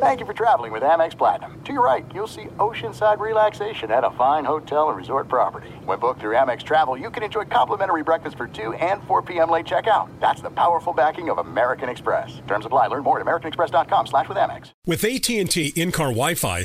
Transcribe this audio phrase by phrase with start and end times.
[0.00, 1.60] Thank you for traveling with Amex Platinum.
[1.64, 5.70] To your right, you'll see oceanside relaxation at a fine hotel and resort property.
[5.86, 9.50] When booked through Amex Travel, you can enjoy complimentary breakfast for 2 and 4 p.m.
[9.50, 10.08] late checkout.
[10.20, 12.40] That's the powerful backing of American Express.
[12.46, 12.86] Terms apply.
[12.86, 14.70] Learn more at americanexpress.com slash with Amex.
[14.86, 16.64] With AT&T in-car Wi-Fi,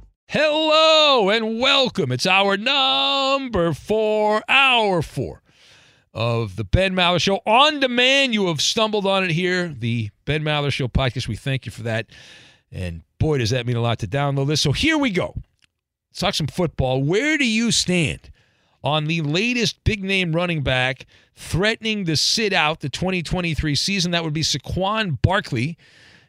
[0.33, 2.09] Hello and welcome.
[2.09, 5.41] It's hour number four, hour four
[6.13, 8.33] of the Ben Maller Show on demand.
[8.33, 11.27] You have stumbled on it here, the Ben Maller Show podcast.
[11.27, 12.11] We thank you for that.
[12.71, 14.61] And boy, does that mean a lot to download this.
[14.61, 15.35] So here we go.
[16.11, 17.03] Let's talk some football.
[17.03, 18.31] Where do you stand
[18.85, 24.11] on the latest big name running back threatening to sit out the 2023 season?
[24.11, 25.77] That would be Saquon Barkley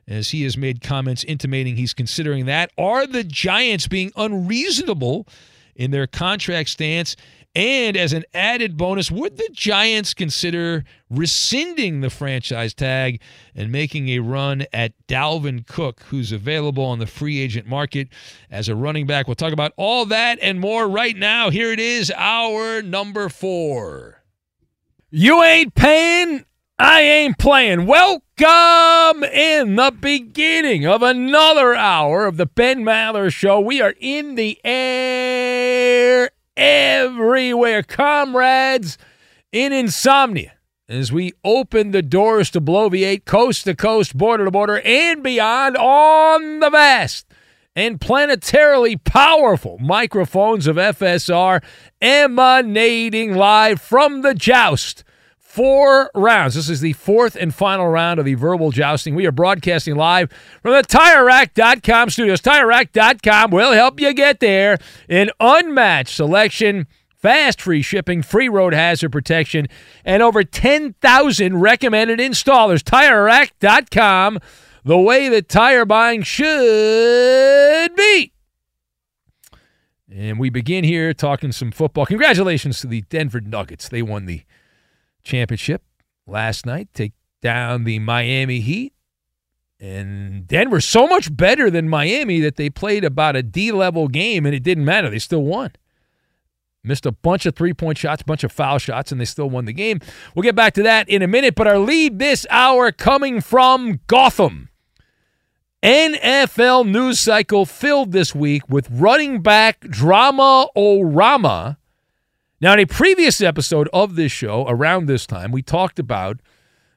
[0.08, 2.70] as he has made comments intimating he's considering that.
[2.76, 5.26] Are the Giants being unreasonable
[5.74, 7.16] in their contract stance?
[7.54, 13.20] And as an added bonus, would the Giants consider rescinding the franchise tag
[13.54, 18.08] and making a run at Dalvin Cook, who's available on the free agent market
[18.50, 19.26] as a running back?
[19.26, 21.50] We'll talk about all that and more right now.
[21.50, 24.22] Here it is, hour number four.
[25.10, 26.46] You ain't paying,
[26.84, 27.87] I ain't playing.
[27.87, 33.60] Welcome in the beginning of another hour of the Ben Maller Show.
[33.60, 38.98] We are in the air everywhere, comrades,
[39.53, 40.54] in insomnia.
[40.88, 45.76] As we open the doors to Bloviate, coast to coast, border to border, and beyond
[45.76, 47.26] on the vast
[47.76, 51.62] and planetarily powerful microphones of FSR
[52.00, 55.04] emanating live from the joust.
[55.52, 56.54] Four rounds.
[56.54, 59.14] This is the fourth and final round of the verbal jousting.
[59.14, 60.30] We are broadcasting live
[60.62, 62.40] from the TireRack.com studios.
[62.40, 64.78] TireRack.com will help you get there.
[65.10, 66.86] An unmatched selection,
[67.18, 69.66] fast free shipping, free road hazard protection,
[70.06, 72.82] and over 10,000 recommended installers.
[72.82, 74.38] TireRack.com,
[74.86, 78.32] the way that tire buying should be.
[80.10, 82.06] And we begin here talking some football.
[82.06, 83.90] Congratulations to the Denver Nuggets.
[83.90, 84.44] They won the
[85.22, 85.83] championship
[86.27, 88.93] last night, take down the Miami Heat.
[89.81, 94.47] And Denver so much better than Miami that they played about a D level game
[94.47, 95.11] and it didn't matter.
[95.11, 95.72] They still won.
[96.84, 99.65] Missed a bunch of three point shots, bunch of foul shots, and they still won
[99.65, 100.00] the game.
[100.34, 104.00] We'll get back to that in a minute, but our lead this hour coming from
[104.06, 104.69] Gotham.
[105.82, 111.77] NFL news cycle filled this week with running back drama orama
[112.62, 116.39] now, in a previous episode of this show, around this time, we talked about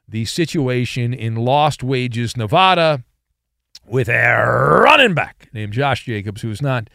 [0.08, 3.02] the situation in Lost Wages, Nevada,
[3.84, 6.88] with a running back named Josh Jacobs, who is not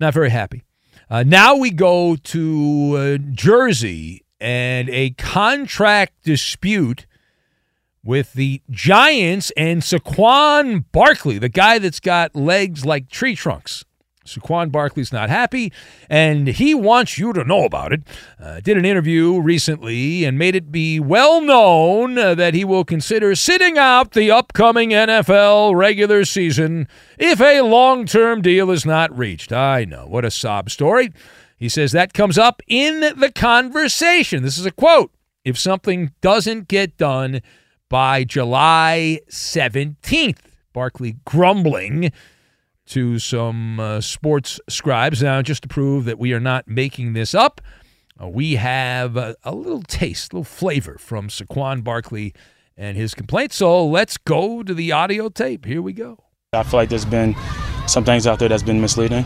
[0.00, 0.64] not very happy.
[1.08, 7.06] Uh, now we go to uh, Jersey and a contract dispute
[8.02, 13.84] with the Giants and Saquon Barkley, the guy that's got legs like tree trunks.
[14.28, 15.72] Saquon Barkley's not happy,
[16.08, 18.02] and he wants you to know about it.
[18.40, 22.84] Uh, did an interview recently and made it be well known uh, that he will
[22.84, 26.88] consider sitting out the upcoming NFL regular season
[27.18, 29.52] if a long term deal is not reached.
[29.52, 31.12] I know, what a sob story.
[31.56, 34.42] He says that comes up in the conversation.
[34.42, 35.12] This is a quote.
[35.44, 37.40] If something doesn't get done
[37.88, 40.38] by July 17th,
[40.72, 42.12] Barkley grumbling
[42.88, 45.22] to some uh, sports scribes.
[45.22, 47.60] Now, just to prove that we are not making this up,
[48.20, 52.34] uh, we have a, a, little taste, a little flavor from Saquon Barkley
[52.76, 53.52] and his complaint.
[53.52, 55.64] So let's go to the audio tape.
[55.64, 56.18] Here we go.
[56.52, 57.36] I feel like there's been
[57.86, 59.24] some things out there that's been misleading.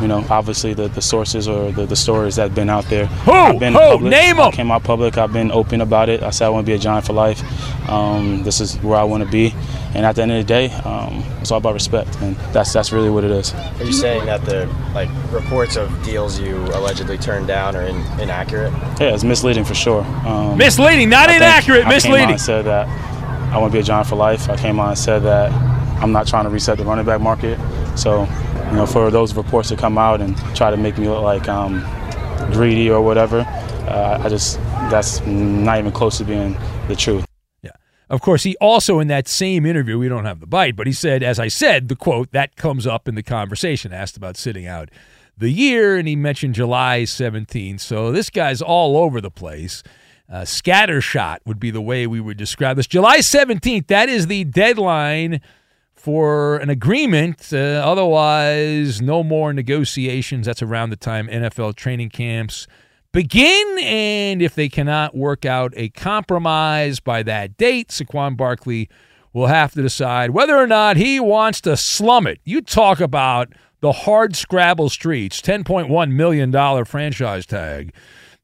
[0.00, 3.06] You know, obviously the, the sources or the, the stories that have been out there.
[3.06, 3.32] Who?
[3.32, 3.78] I've been Who?
[3.78, 4.10] Public.
[4.10, 4.52] Name them.
[4.52, 5.16] came out public.
[5.16, 6.22] I've been open about it.
[6.22, 7.42] I said I want to be a Giant for life.
[7.88, 9.54] Um, this is where I want to be.
[9.94, 12.92] And at the end of the day, um, it's all about respect, and that's that's
[12.92, 13.54] really what it is.
[13.54, 17.96] Are you saying that the like reports of deals you allegedly turned down are in,
[18.20, 18.72] inaccurate?
[19.00, 20.02] Yeah, it's misleading for sure.
[20.26, 21.88] Um, misleading, not inaccurate.
[21.88, 22.34] misleading.
[22.34, 22.86] I said that
[23.54, 24.50] I want to be a Giant for life.
[24.50, 25.50] I came on and said that
[26.02, 27.58] I'm not trying to reset the running back market.
[27.96, 28.26] So
[28.66, 31.48] you know, for those reports to come out and try to make me look like
[31.48, 31.80] um,
[32.52, 33.40] greedy or whatever,
[33.88, 34.58] uh, I just
[34.90, 36.56] that's not even close to being
[36.88, 37.24] the truth.
[37.62, 37.70] Yeah.
[38.10, 40.92] Of course, he also in that same interview, we don't have the bite, but he
[40.92, 44.66] said, as I said, the quote that comes up in the conversation, asked about sitting
[44.66, 44.90] out
[45.38, 47.80] the year, and he mentioned July 17th.
[47.80, 49.82] So this guy's all over the place.
[50.28, 52.86] Uh, scattershot would be the way we would describe this.
[52.86, 55.40] July 17th, that is the deadline
[56.06, 57.52] for an agreement.
[57.52, 60.46] Uh, otherwise, no more negotiations.
[60.46, 62.68] That's around the time NFL training camps
[63.10, 63.78] begin.
[63.80, 68.88] And if they cannot work out a compromise by that date, Saquon Barkley
[69.32, 72.38] will have to decide whether or not he wants to slum it.
[72.44, 77.92] You talk about the hard scrabble streets, $10.1 million franchise tag.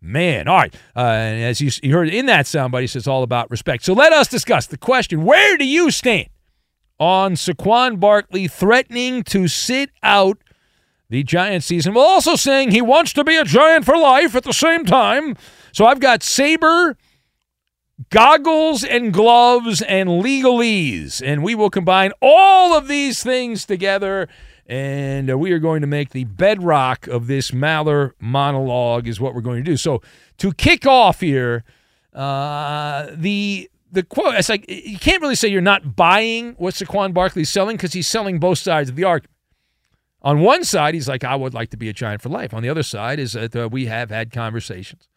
[0.00, 0.75] Man, all right.
[0.97, 3.85] Uh, as you, you heard in that soundbite, he says all about respect.
[3.85, 6.26] So let us discuss the question where do you stand
[6.99, 10.39] on Saquon Barkley threatening to sit out
[11.09, 14.44] the Giant season while also saying he wants to be a Giant for life at
[14.44, 15.37] the same time.
[15.73, 16.97] So I've got Saber
[18.11, 24.29] goggles and gloves and legalese, and we will combine all of these things together.
[24.67, 29.41] And we are going to make the bedrock of this Maller monologue, is what we're
[29.41, 29.77] going to do.
[29.77, 30.00] So,
[30.38, 31.65] to kick off here,
[32.15, 37.15] uh, the the quote it's like you can't really say you're not buying what Saquon
[37.15, 39.31] Barkley's selling because he's selling both sides of the argument.
[40.23, 42.55] On one side, he's like, I would like to be a Giant for life.
[42.55, 45.09] On the other side is that uh, we have had conversations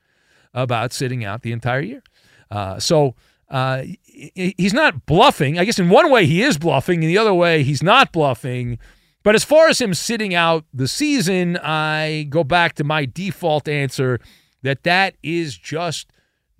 [0.54, 2.04] about sitting out the entire year.
[2.50, 3.16] Uh, so
[3.50, 5.60] uh, he's not bluffing.
[5.60, 8.80] I guess in one way he is bluffing, in the other way he's not bluffing.
[9.24, 13.68] But as far as him sitting out the season, I go back to my default
[13.68, 14.20] answer
[14.64, 16.12] that that is just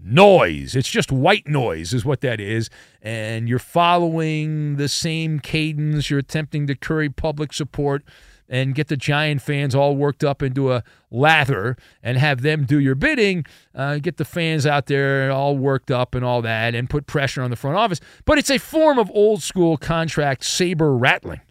[0.06, 0.76] noise.
[0.76, 2.70] It's just white noise, is what that is.
[3.02, 6.10] And you're following the same cadence.
[6.10, 8.04] You're attempting to curry public support
[8.48, 12.80] and get the Giant fans all worked up into a lather and have them do
[12.80, 13.46] your bidding.
[13.74, 17.42] Uh, get the fans out there all worked up and all that and put pressure
[17.42, 18.00] on the front office.
[18.26, 21.42] But it's a form of old school contract saber rattling.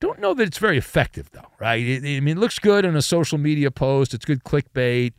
[0.00, 1.80] Don't know that it's very effective, though, right?
[1.80, 4.14] I mean, it looks good in a social media post.
[4.14, 5.12] It's good clickbait.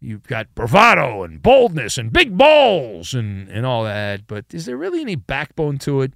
[0.00, 4.76] You've got bravado and boldness and big balls and, and all that, but is there
[4.76, 6.12] really any backbone to it?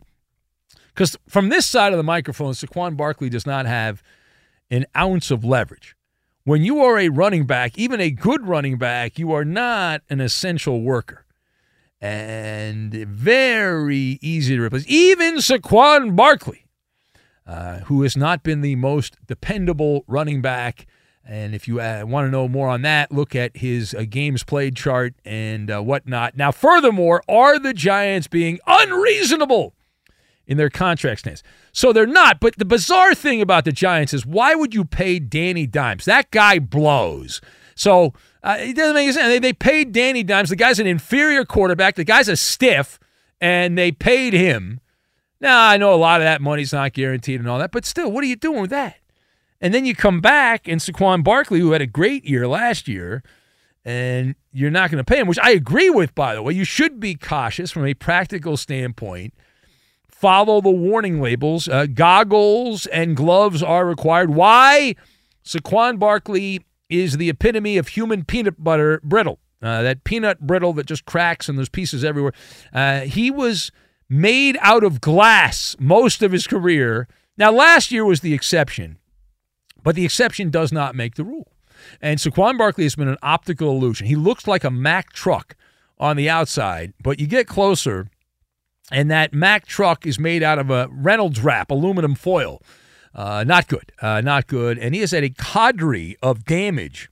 [0.89, 4.03] Because from this side of the microphone, Saquon Barkley does not have
[4.71, 5.97] an ounce of leverage.
[6.45, 10.21] When you are a running back, even a good running back, you are not an
[10.21, 11.25] essential worker.
[12.01, 14.85] And very easy to replace.
[14.89, 16.67] Even Saquon Barkley,
[17.47, 20.87] uh, who has not been the most dependable running back
[21.29, 24.43] and if you uh, want to know more on that, look at his uh, games
[24.43, 26.39] played chart and uh, whatnot.
[26.39, 29.75] Now, furthermore, are the Giants being unreasonable
[30.47, 31.43] in their contract stance?
[31.71, 32.41] So they're not.
[32.41, 36.07] But the bizarre thing about the Giants is why would you pay Danny Dimes?
[36.07, 37.43] That guy blows.
[37.75, 39.29] So uh, it doesn't make sense.
[39.29, 40.49] They, they paid Danny Dimes.
[40.49, 41.97] The guy's an inferior quarterback.
[41.97, 42.99] The guy's a stiff,
[43.39, 44.81] and they paid him.
[45.43, 48.11] Now, I know a lot of that money's not guaranteed and all that, but still,
[48.11, 48.97] what are you doing with that?
[49.61, 53.23] And then you come back and Saquon Barkley, who had a great year last year,
[53.85, 56.55] and you're not going to pay him, which I agree with, by the way.
[56.55, 59.35] You should be cautious from a practical standpoint.
[60.09, 61.69] Follow the warning labels.
[61.69, 64.31] Uh, goggles and gloves are required.
[64.31, 64.95] Why?
[65.45, 69.39] Saquon Barkley is the epitome of human peanut butter brittle.
[69.61, 72.33] Uh, that peanut brittle that just cracks and there's pieces everywhere.
[72.73, 73.73] Uh, he was
[74.09, 77.09] made out of glass most of his career.
[77.37, 78.99] Now, last year was the exception.
[79.89, 81.51] But the exception does not make the rule.
[82.03, 84.07] And Saquon Barkley has been an optical illusion.
[84.07, 85.57] He looks like a Mack truck
[85.99, 88.11] on the outside, but you get closer,
[88.93, 92.61] and that Mack truck is made out of a Reynolds wrap, aluminum foil.
[93.15, 93.91] Uh, not good.
[94.03, 94.79] Uh, not good.
[94.79, 97.09] And he has had a cadre of damage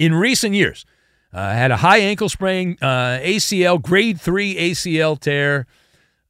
[0.00, 0.84] in recent years.
[1.32, 5.68] Uh, had a high ankle sprain, uh, ACL, grade three ACL tear.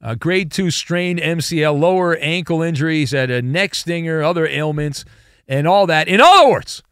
[0.02, 5.06] Uh, grade two strained MCL, lower ankle injuries, had a neck stinger, other ailments,
[5.48, 6.06] and all that.
[6.06, 6.82] In other words,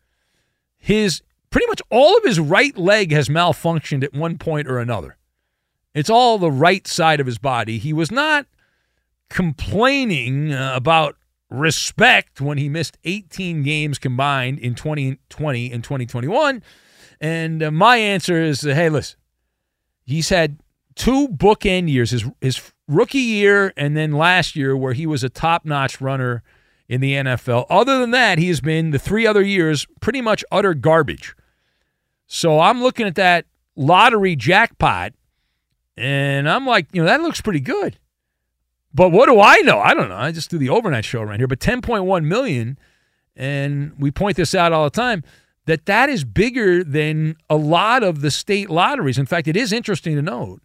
[0.78, 5.16] his pretty much all of his right leg has malfunctioned at one point or another.
[5.94, 7.78] It's all the right side of his body.
[7.78, 8.46] He was not
[9.30, 11.16] complaining uh, about
[11.48, 16.62] respect when he missed 18 games combined in 2020 and 2021.
[17.20, 19.18] And uh, my answer is uh, hey, listen,
[20.04, 20.58] he's had
[20.94, 25.28] two bookend years his, his rookie year and then last year where he was a
[25.28, 26.42] top notch runner
[26.88, 27.66] in the NFL.
[27.68, 31.34] Other than that, he has been the three other years pretty much utter garbage.
[32.26, 35.12] So I'm looking at that lottery jackpot
[35.96, 37.98] and I'm like, you know, that looks pretty good.
[38.92, 39.78] But what do I know?
[39.78, 40.16] I don't know.
[40.16, 41.46] I just do the overnight show around here.
[41.46, 42.78] But 10.1 million,
[43.34, 45.22] and we point this out all the time,
[45.66, 49.18] that that is bigger than a lot of the state lotteries.
[49.18, 50.62] In fact, it is interesting to note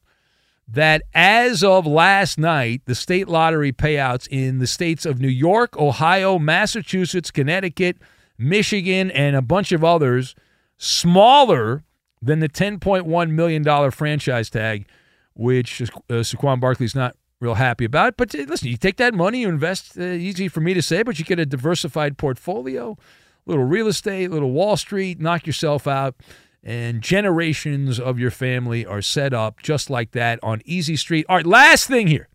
[0.68, 5.78] that as of last night, the state lottery payouts in the states of New York,
[5.78, 7.98] Ohio, Massachusetts, Connecticut,
[8.38, 10.36] Michigan, and a bunch of others,
[10.78, 11.84] smaller
[12.22, 14.86] than the $10.1 million franchise tag,
[15.34, 18.16] which uh, Saquon Barkley's not real happy about.
[18.16, 21.04] But uh, listen, you take that money, you invest, uh, easy for me to say,
[21.04, 22.98] but you get a diversified portfolio,
[23.46, 26.16] little real estate, little Wall Street, knock yourself out.
[26.64, 31.26] And generations of your family are set up just like that on Easy Street.
[31.28, 32.28] All right, last thing here.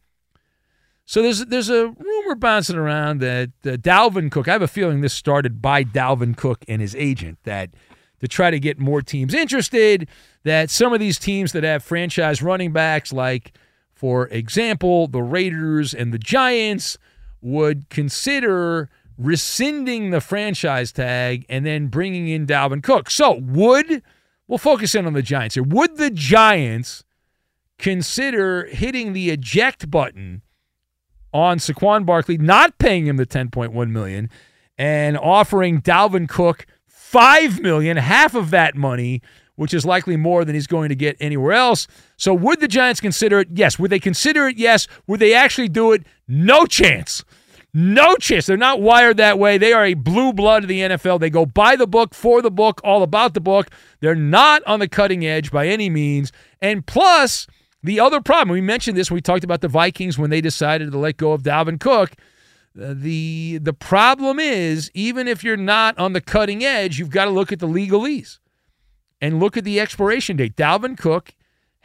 [1.04, 4.48] So there's there's a rumor bouncing around that uh, Dalvin Cook.
[4.48, 7.70] I have a feeling this started by Dalvin Cook and his agent that
[8.18, 10.08] to try to get more teams interested.
[10.42, 13.52] That some of these teams that have franchise running backs like
[13.96, 16.98] for example, the Raiders and the Giants
[17.40, 23.10] would consider rescinding the franchise tag and then bringing in Dalvin Cook.
[23.10, 24.02] So, would
[24.48, 25.64] we'll focus in on the Giants here.
[25.64, 27.04] Would the Giants
[27.78, 30.42] consider hitting the eject button
[31.32, 34.30] on Saquon Barkley, not paying him the 10.1 million
[34.78, 39.22] and offering Dalvin Cook 5 million, half of that money
[39.56, 41.88] which is likely more than he's going to get anywhere else.
[42.16, 43.48] So, would the Giants consider it?
[43.52, 43.78] Yes.
[43.78, 44.58] Would they consider it?
[44.58, 44.86] Yes.
[45.06, 46.06] Would they actually do it?
[46.28, 47.24] No chance.
[47.78, 48.46] No chance.
[48.46, 49.58] They're not wired that way.
[49.58, 51.20] They are a blue blood of the NFL.
[51.20, 53.68] They go by the book, for the book, all about the book.
[54.00, 56.32] They're not on the cutting edge by any means.
[56.62, 57.46] And plus,
[57.82, 60.96] the other problem, we mentioned this we talked about the Vikings when they decided to
[60.96, 62.12] let go of Dalvin Cook.
[62.80, 67.26] Uh, the the problem is even if you're not on the cutting edge, you've got
[67.26, 68.38] to look at the legalese
[69.20, 70.56] and look at the expiration date.
[70.56, 71.34] Dalvin Cook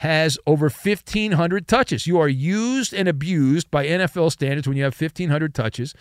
[0.02, 2.08] has over 1,500 touches.
[2.08, 5.94] You are used and abused by NFL standards when you have 1,500 touches,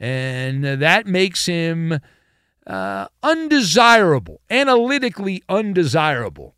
[0.00, 2.00] and that makes him
[2.66, 6.56] uh, undesirable, analytically undesirable.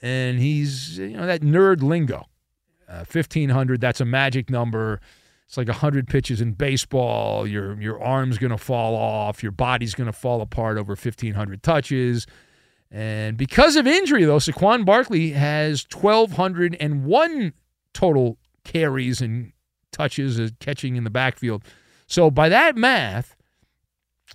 [0.00, 2.28] And he's, you know, that nerd lingo.
[2.88, 5.00] Uh, 1,500, that's a magic number.
[5.48, 7.48] It's like 100 pitches in baseball.
[7.48, 9.42] Your, your arm's going to fall off.
[9.42, 12.28] Your body's going to fall apart over 1,500 touches.
[12.92, 17.52] And because of injury, though, Saquon Barkley has 1,201
[17.94, 19.52] total carries and
[19.92, 21.64] touches and catching in the backfield.
[22.06, 23.34] So by that math,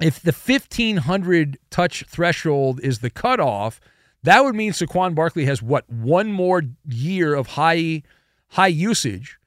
[0.02, 3.80] if the 1,500 touch threshold is the cutoff,
[4.24, 8.02] that would mean Saquon Barkley has what one more year of high
[8.52, 9.38] high usage,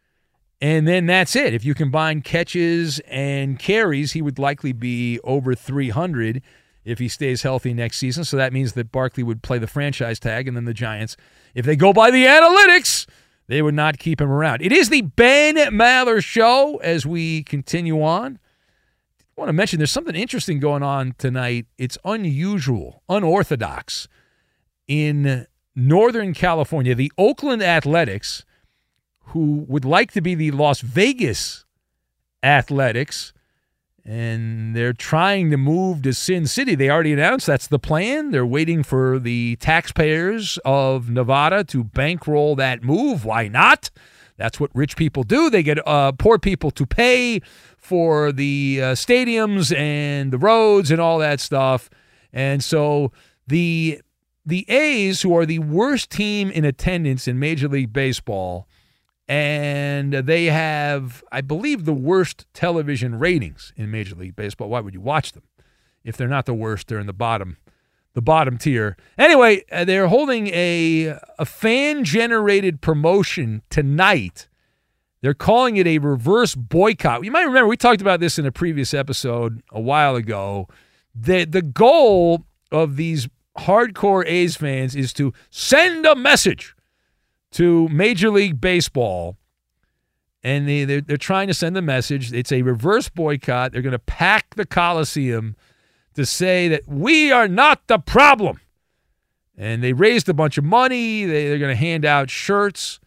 [0.61, 1.55] and then that's it.
[1.55, 6.43] If you combine catches and carries, he would likely be over 300
[6.85, 8.25] if he stays healthy next season.
[8.25, 11.17] So that means that Barkley would play the franchise tag, and then the Giants,
[11.55, 13.07] if they go by the analytics,
[13.47, 14.63] they would not keep him around.
[14.63, 18.39] It is the Ben Maller Show as we continue on.
[19.19, 21.67] I want to mention there's something interesting going on tonight.
[21.79, 24.07] It's unusual, unorthodox.
[24.87, 28.45] In Northern California, the Oakland Athletics,
[29.27, 31.65] who would like to be the Las Vegas
[32.43, 33.33] Athletics,
[34.05, 36.75] and they're trying to move to Sin City.
[36.75, 38.31] They already announced that's the plan.
[38.31, 43.25] They're waiting for the taxpayers of Nevada to bankroll that move.
[43.25, 43.91] Why not?
[44.37, 45.51] That's what rich people do.
[45.51, 47.41] They get uh, poor people to pay
[47.77, 51.91] for the uh, stadiums and the roads and all that stuff.
[52.33, 53.13] And so
[53.47, 54.01] the
[54.47, 58.67] the A's, who are the worst team in attendance in Major League Baseball,
[59.31, 64.69] and they have, I believe, the worst television ratings in Major League Baseball.
[64.69, 65.45] Why would you watch them
[66.03, 66.89] if they're not the worst?
[66.89, 67.57] They're in the bottom,
[68.15, 68.97] the bottom tier.
[69.17, 74.49] Anyway, uh, they're holding a a fan generated promotion tonight.
[75.21, 77.23] They're calling it a reverse boycott.
[77.23, 80.67] You might remember we talked about this in a previous episode a while ago.
[81.15, 86.75] The the goal of these hardcore A's fans is to send a message
[87.53, 89.37] to Major League Baseball
[90.43, 92.33] and they they're, they're trying to send a message.
[92.33, 93.73] It's a reverse boycott.
[93.73, 95.57] They're going to pack the Coliseum
[96.15, 98.61] to say that we are not the problem.
[99.57, 101.25] And they raised a bunch of money.
[101.25, 102.99] They, they're going to hand out shirts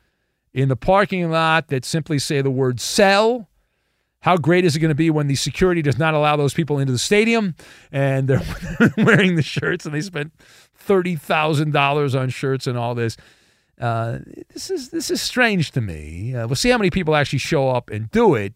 [0.54, 3.50] in the parking lot that simply say the word sell.
[4.20, 6.80] How great is it going to be when the security does not allow those people
[6.80, 7.56] into the stadium
[7.92, 8.42] and they're
[8.98, 10.32] wearing the shirts and they spent
[10.88, 13.18] $30,000 on shirts and all this?
[13.80, 14.20] Uh,
[14.54, 16.36] this is this is strange to me.
[16.36, 18.54] Uh, we'll see how many people actually show up and do it.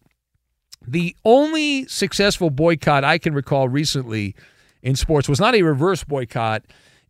[0.86, 4.34] The only successful boycott I can recall recently
[4.82, 6.62] in sports was not a reverse boycott.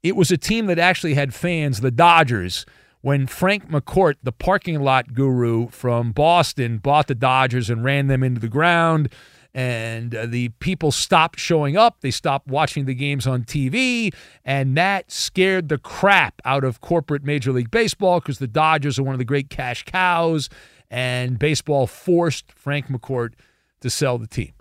[0.03, 2.65] It was a team that actually had fans, the Dodgers,
[3.01, 8.23] when Frank McCourt, the parking lot guru from Boston, bought the Dodgers and ran them
[8.23, 9.11] into the ground
[9.59, 12.01] and uh, the people stopped showing up.
[12.01, 17.25] They stopped watching the games on TV, and that scared the crap out of corporate
[17.25, 20.49] Major League Baseball because the Dodgers are one of the great cash cows,
[20.93, 23.33] and baseball forced Frank McCourt
[23.81, 24.53] to sell the team.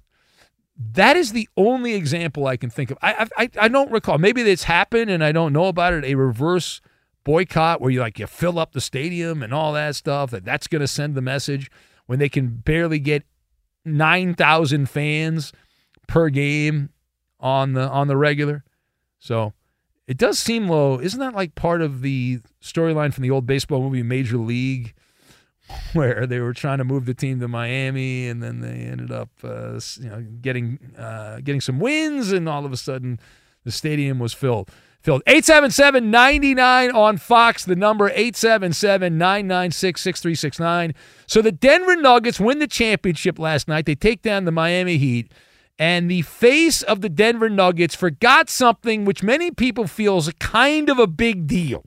[0.76, 2.98] That is the only example I can think of.
[3.00, 4.18] I I, I don't recall.
[4.18, 6.06] Maybe it's happened and I don't know about it.
[6.06, 6.82] A reverse
[7.24, 10.32] boycott where you like you fill up the stadium and all that stuff.
[10.32, 11.70] That that's going to send the message
[12.08, 13.24] when they can barely get
[13.88, 15.54] 9,000 fans
[16.08, 16.90] per game
[17.40, 18.64] on the on the regular.
[19.20, 19.54] So
[20.08, 21.00] it does seem low.
[21.00, 24.94] Isn't that like part of the storyline from the old baseball movie Major League,
[25.94, 29.30] where they were trying to move the team to Miami, and then they ended up,
[29.44, 33.20] uh, you know, getting uh, getting some wins, and all of a sudden
[33.64, 34.72] the stadium was filled.
[35.02, 40.94] Filled 877 99 on Fox, the number 877 996 6369.
[41.28, 43.86] So the Denver Nuggets win the championship last night.
[43.86, 45.32] They take down the Miami Heat.
[45.80, 50.34] And the face of the Denver Nuggets forgot something which many people feel is a
[50.34, 51.86] kind of a big deal.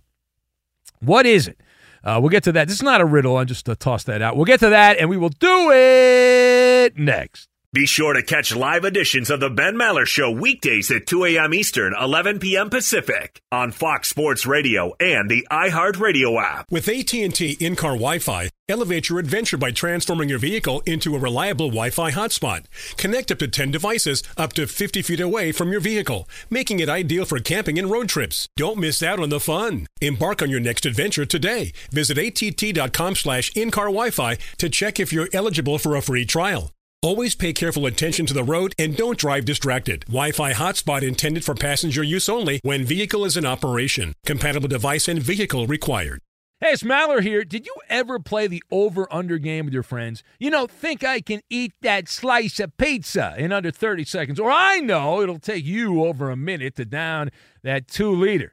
[1.01, 1.61] What is it?
[2.03, 2.69] Uh, we'll get to that.
[2.69, 3.37] This is not a riddle.
[3.37, 4.37] I'm just to toss that out.
[4.37, 7.50] We'll get to that, and we will do it next.
[7.73, 11.55] Be sure to catch live editions of the Ben Maller Show weekdays at 2 a.m.
[11.55, 12.69] Eastern, 11 p.m.
[12.69, 16.67] Pacific on Fox Sports Radio and the iHeartRadio app.
[16.69, 22.11] With AT&T in-car Wi-Fi, elevate your adventure by transforming your vehicle into a reliable Wi-Fi
[22.11, 22.65] hotspot.
[22.97, 26.89] Connect up to 10 devices up to 50 feet away from your vehicle, making it
[26.89, 28.49] ideal for camping and road trips.
[28.57, 29.87] Don't miss out on the fun.
[30.01, 31.73] Embark on your next adventure today.
[31.93, 36.73] Visit att.com slash in-car Wi-Fi to check if you're eligible for a free trial.
[37.03, 40.01] Always pay careful attention to the road and don't drive distracted.
[40.01, 44.13] Wi-Fi hotspot intended for passenger use only when vehicle is in operation.
[44.27, 46.21] Compatible device and vehicle required.
[46.61, 47.43] Hey, it's Maller here.
[47.43, 50.23] Did you ever play the over under game with your friends?
[50.39, 54.51] You know, think I can eat that slice of pizza in under 30 seconds, or
[54.51, 57.31] I know it'll take you over a minute to down
[57.63, 58.53] that two liter.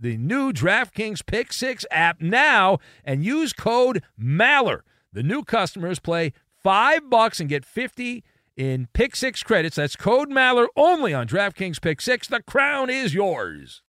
[0.00, 4.84] the new DraftKings Pick Six app now and use code MALLER.
[5.12, 6.32] The new customers play
[6.62, 8.24] five bucks and get 50
[8.56, 9.76] in Pick Six credits.
[9.76, 12.28] That's code Maller only on DraftKings Pick Six.
[12.28, 13.82] The crown is yours.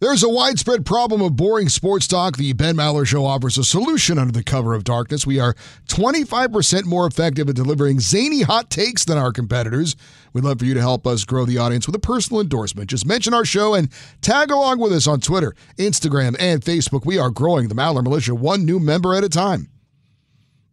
[0.00, 2.36] There's a widespread problem of boring sports talk.
[2.36, 5.26] The Ben Maller Show offers a solution under the cover of darkness.
[5.26, 5.54] We are
[5.88, 9.96] 25% more effective at delivering zany hot takes than our competitors.
[10.32, 12.90] We'd love for you to help us grow the audience with a personal endorsement.
[12.90, 13.88] Just mention our show and
[14.20, 17.04] tag along with us on Twitter, Instagram, and Facebook.
[17.04, 19.68] We are growing the Maller Militia one new member at a time.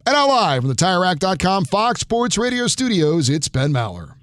[0.06, 4.14] And now live from the TireRack.com Fox Sports Radio studios, it's Ben Maller.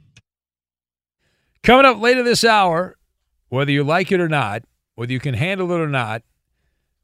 [1.62, 2.96] Coming up later this hour,
[3.50, 4.64] whether you like it or not,
[4.96, 6.24] whether you can handle it or not,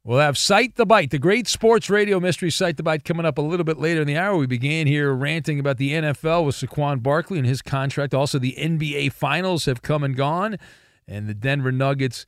[0.04, 3.38] we'll have Cite the Bite, the great sports radio mystery Cite the Bite, coming up
[3.38, 4.36] a little bit later in the hour.
[4.36, 8.14] We began here ranting about the NFL with Saquon Barkley and his contract.
[8.14, 10.58] Also, the NBA Finals have come and gone,
[11.06, 12.26] and the Denver Nuggets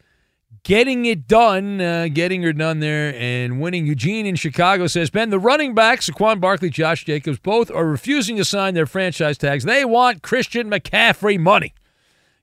[0.64, 3.86] getting it done, uh, getting her done there, and winning.
[3.86, 8.36] Eugene in Chicago says, Ben, the running backs, Saquon Barkley, Josh Jacobs, both are refusing
[8.36, 9.64] to sign their franchise tags.
[9.64, 11.74] They want Christian McCaffrey money.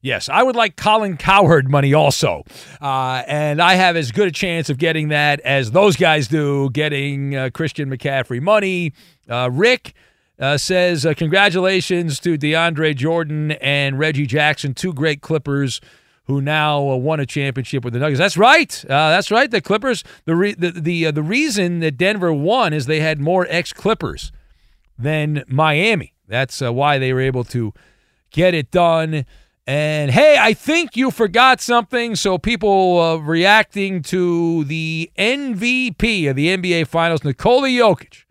[0.01, 2.43] Yes, I would like Colin Cowherd money also.
[2.81, 6.69] Uh, and I have as good a chance of getting that as those guys do,
[6.69, 8.93] getting uh, Christian McCaffrey money.
[9.27, 9.93] Uh, Rick
[10.39, 15.81] uh, says, uh, Congratulations to DeAndre Jordan and Reggie Jackson, two great Clippers
[16.27, 18.19] who now uh, won a championship with the Nuggets.
[18.19, 18.85] That's right.
[18.87, 19.51] that's right.
[19.51, 23.45] The Clippers, the, re- the, the, the reason that Denver won is they had more
[23.49, 24.31] ex Clippers
[24.97, 26.13] than Miami.
[26.25, 27.73] That's why they were able to
[28.31, 29.25] get it done.
[29.69, 32.15] And hey, I think you forgot something.
[32.15, 38.23] So people uh, reacting to the MVP of the NBA Finals, Nikola Jokic,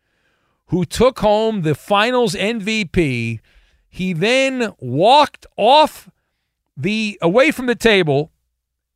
[0.66, 3.38] who took home the Finals MVP.
[3.88, 6.10] He then walked off
[6.76, 8.32] the away from the table,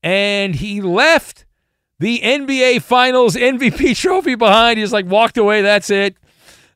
[0.03, 1.45] and he left
[2.01, 4.81] the NBA Finals MVP trophy behind.
[4.81, 5.63] He's like walked away.
[5.63, 6.17] That's it.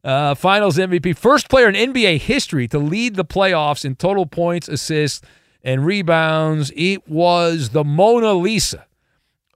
[0.05, 4.69] Uh, finals MVP, first player in NBA history to lead the playoffs in total points,
[4.69, 5.21] assists
[5.67, 6.73] and rebounds.
[6.77, 8.87] It was the Mona Lisa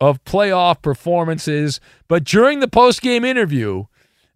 [0.01, 1.81] of playoff performances.
[2.09, 3.85] But during the post-game interview,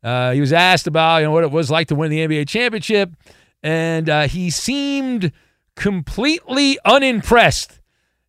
[0.03, 2.49] uh, he was asked about you know what it was like to win the NBA
[2.49, 3.11] championship,
[3.63, 5.33] and uh, he seemed
[5.75, 7.81] completely unimpressed.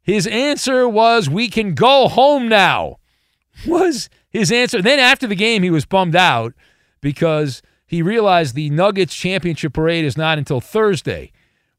[0.02, 2.98] His answer was, "We can go home now."
[3.66, 4.82] Was his answer?
[4.82, 6.54] Then after the game, he was bummed out
[7.00, 11.32] because he realized the Nuggets championship parade is not until Thursday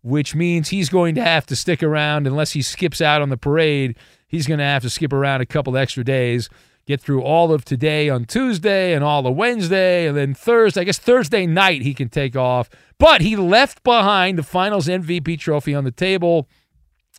[0.07, 3.37] which means he's going to have to stick around unless he skips out on the
[3.37, 3.97] parade.
[4.29, 6.49] He's going to have to skip around a couple extra days,
[6.87, 10.83] get through all of today on Tuesday and all of Wednesday, and then Thursday.
[10.83, 12.71] I guess Thursday night he can take off.
[12.99, 16.49] But he left behind the Finals MVP trophy on the table,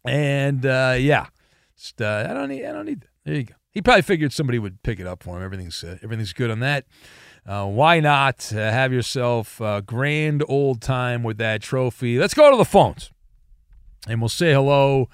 [0.05, 1.25] and uh, yeah,
[1.75, 2.65] just, uh, I don't need.
[2.65, 3.01] I don't need.
[3.01, 3.09] That.
[3.25, 3.55] There you go.
[3.73, 5.43] He probably figured somebody would pick it up for him.
[5.43, 6.85] Everything's uh, everything's good on that.
[7.47, 12.19] Uh, why not uh, have yourself a grand old time with that trophy?
[12.19, 13.09] Let's go to the phones
[14.05, 15.07] and we'll say hello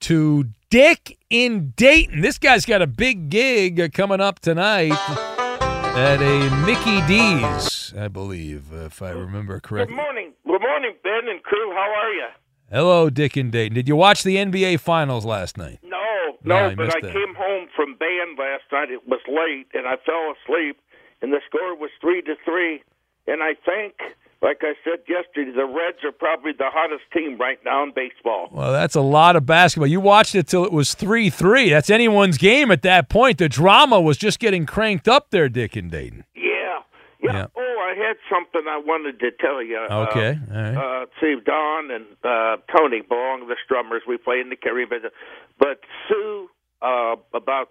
[0.00, 2.20] to Dick in Dayton.
[2.20, 8.06] This guy's got a big gig uh, coming up tonight at a Mickey D's, I
[8.06, 9.96] believe, if I remember correctly.
[9.96, 10.32] Good morning.
[10.46, 11.72] Good morning, Ben and crew.
[11.72, 12.28] How are you?
[12.70, 13.74] Hello, Dick in Dayton.
[13.74, 15.80] Did you watch the NBA Finals last night?
[15.82, 15.98] No,
[16.44, 17.12] no, no but I that.
[17.12, 18.90] came home from band last night.
[18.92, 20.78] It was late, and I fell asleep
[21.22, 22.82] and the score was three to three.
[23.26, 23.94] And I think,
[24.42, 28.48] like I said yesterday, the Reds are probably the hottest team right now in baseball.
[28.50, 29.86] Well, that's a lot of basketball.
[29.86, 31.70] You watched it till it was three three.
[31.70, 33.38] That's anyone's game at that point.
[33.38, 36.24] The drama was just getting cranked up there, Dick and Dayton.
[36.34, 36.80] Yeah.
[37.22, 37.32] Yeah.
[37.32, 37.46] yeah.
[37.54, 39.78] Oh, I had something I wanted to tell you.
[39.78, 40.38] Okay.
[40.50, 41.02] Uh, All right.
[41.02, 44.00] uh, see, Don and uh, Tony belong to the Strummers.
[44.08, 45.12] We play in the Kerry visit.
[45.58, 46.48] But Sue,
[46.80, 47.68] uh, about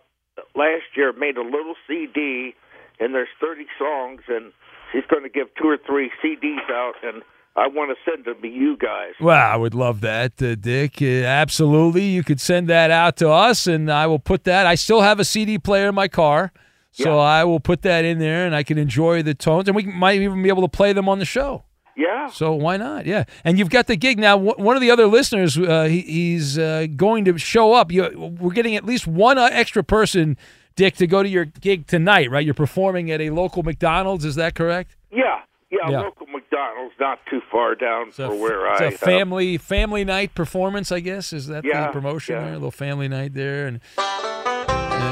[0.55, 2.53] last year, made a little CD
[2.99, 4.51] and there's 30 songs, and
[4.91, 7.23] she's going to give two or three CDs out, and
[7.55, 9.13] I want to send them to you guys.
[9.19, 11.01] Well, I would love that, uh, Dick.
[11.01, 12.05] Uh, absolutely.
[12.05, 14.65] You could send that out to us, and I will put that.
[14.65, 16.51] I still have a CD player in my car,
[16.91, 17.21] so yeah.
[17.21, 20.19] I will put that in there, and I can enjoy the tones, and we might
[20.21, 21.63] even be able to play them on the show.
[21.99, 22.27] Yeah.
[22.29, 23.05] So why not?
[23.05, 23.25] Yeah.
[23.43, 24.37] And you've got the gig now.
[24.37, 27.91] One of the other listeners, uh, he, he's uh, going to show up.
[27.91, 30.37] You, we're getting at least one uh, extra person
[30.79, 32.45] Dick, to go to your gig tonight, right?
[32.45, 34.23] You're performing at a local McDonald's.
[34.23, 34.95] Is that correct?
[35.11, 35.89] Yeah, yeah.
[35.89, 35.99] yeah.
[35.99, 38.85] Local McDonald's, not too far down for where I.
[38.85, 41.33] It's a family uh, family night performance, I guess.
[41.33, 42.43] Is that yeah, the promotion yeah.
[42.45, 42.51] there?
[42.51, 43.81] A little family night there, and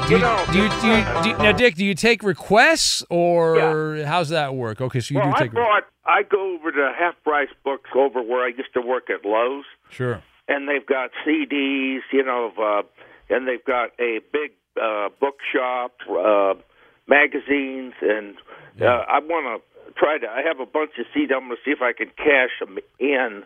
[0.08, 1.74] Do you, know, do you, do you, do you, now, Dick?
[1.74, 4.80] Do you take requests or how's that work?
[4.80, 5.52] Okay, so you well, do I take.
[5.52, 5.82] bought.
[6.06, 9.66] I go over to Half Price Books over where I used to work at Lowe's,
[9.90, 10.22] Sure.
[10.48, 12.88] and they've got CDs, you know, of, uh,
[13.30, 16.54] and they've got a big uh, bookshop, uh,
[17.06, 18.36] magazines, and
[18.80, 20.26] uh, I want to try to.
[20.28, 21.32] I have a bunch of CDs.
[21.34, 23.44] I'm going to see if I can cash them in.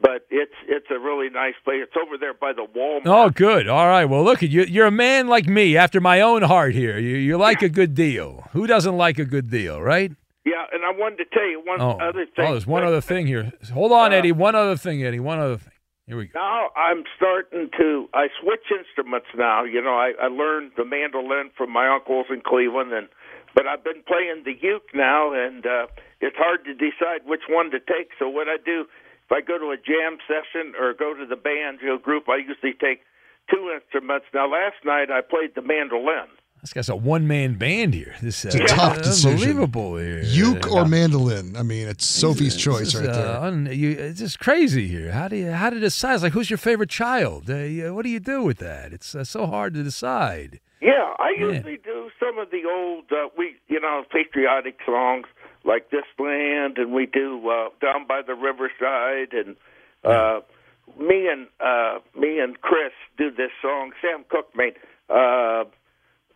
[0.00, 1.80] But it's it's a really nice place.
[1.82, 3.02] It's over there by the Walmart.
[3.06, 3.66] Oh, good.
[3.68, 4.04] All right.
[4.04, 4.62] Well, look at you.
[4.62, 6.72] You're a man like me, after my own heart.
[6.72, 8.44] Here, you you like a good deal.
[8.52, 10.12] Who doesn't like a good deal, right?
[10.44, 12.46] Yeah, and I wanted to tell you one Oh, other thing.
[12.46, 13.52] oh, there's one other thing here.
[13.74, 14.30] Hold on, Uh, Eddie.
[14.30, 15.18] One other thing, Eddie.
[15.18, 15.72] One other thing.
[16.08, 16.40] Here we go.
[16.40, 18.08] Now I'm starting to.
[18.14, 19.64] I switch instruments now.
[19.64, 23.08] You know, I, I learned the mandolin from my uncles in Cleveland, and
[23.54, 25.86] but I've been playing the uke now, and uh,
[26.24, 28.16] it's hard to decide which one to take.
[28.18, 31.36] So what I do, if I go to a jam session or go to the
[31.36, 33.04] banjo group, I usually take
[33.52, 34.32] two instruments.
[34.32, 36.32] Now last night I played the mandolin.
[36.60, 38.16] This guy's a one man band here.
[38.20, 39.32] This uh, It's a tough decision.
[39.50, 40.22] Unbelievable here.
[40.22, 41.56] Uke or mandolin?
[41.56, 43.36] I mean, it's Sophie's choice It's, right uh, there.
[43.40, 45.12] un- you, it's just crazy here.
[45.12, 46.20] How do you how to decide?
[46.22, 47.48] Like, who's your favorite child?
[47.48, 48.92] Uh, what do you do with that?
[48.92, 50.60] It's uh, so hard to decide.
[50.80, 55.26] Yeah, I usually do some of the old, uh, we you know, patriotic songs
[55.64, 59.56] like "This Land," and we do uh, "Down by the Riverside," and
[60.04, 60.40] uh,
[60.98, 63.92] me and uh, me and Chris do this song.
[64.00, 64.74] Sam Cooke made.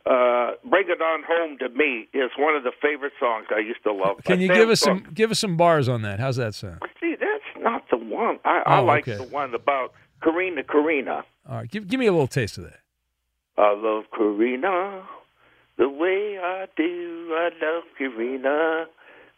[0.04, 3.82] Uh, "Bring It On Home to Me" is one of the favorite songs I used
[3.84, 4.16] to love.
[4.24, 5.04] Can you give us Cooke.
[5.04, 6.18] some give us some bars on that?
[6.20, 6.80] How's that sound?
[7.00, 8.38] See, that's not the one.
[8.44, 9.16] I, I Oh, like okay.
[9.22, 11.24] the one about Karina Karina.
[11.48, 12.80] All right, give give me a little taste of that.
[13.56, 15.02] I love Karina
[15.78, 17.28] the way I do.
[17.32, 18.86] I love Karina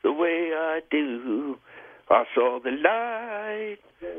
[0.02, 1.58] the way I do.
[2.10, 3.78] I saw the light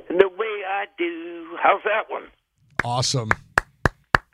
[0.10, 1.47] and the way I do.
[1.62, 2.23] How's that one?
[2.84, 3.29] Awesome.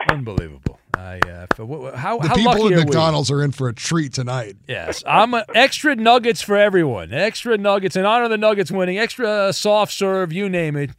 [0.09, 0.79] Unbelievable.
[0.97, 2.85] I uh, for, what, how The how people at?
[2.85, 4.57] McDonald's are in for a treat tonight.
[4.67, 7.13] Yes, I'm a, extra nuggets for everyone.
[7.13, 8.97] Extra nuggets in honor of the Nuggets winning.
[8.97, 10.91] Extra uh, soft serve, you name it.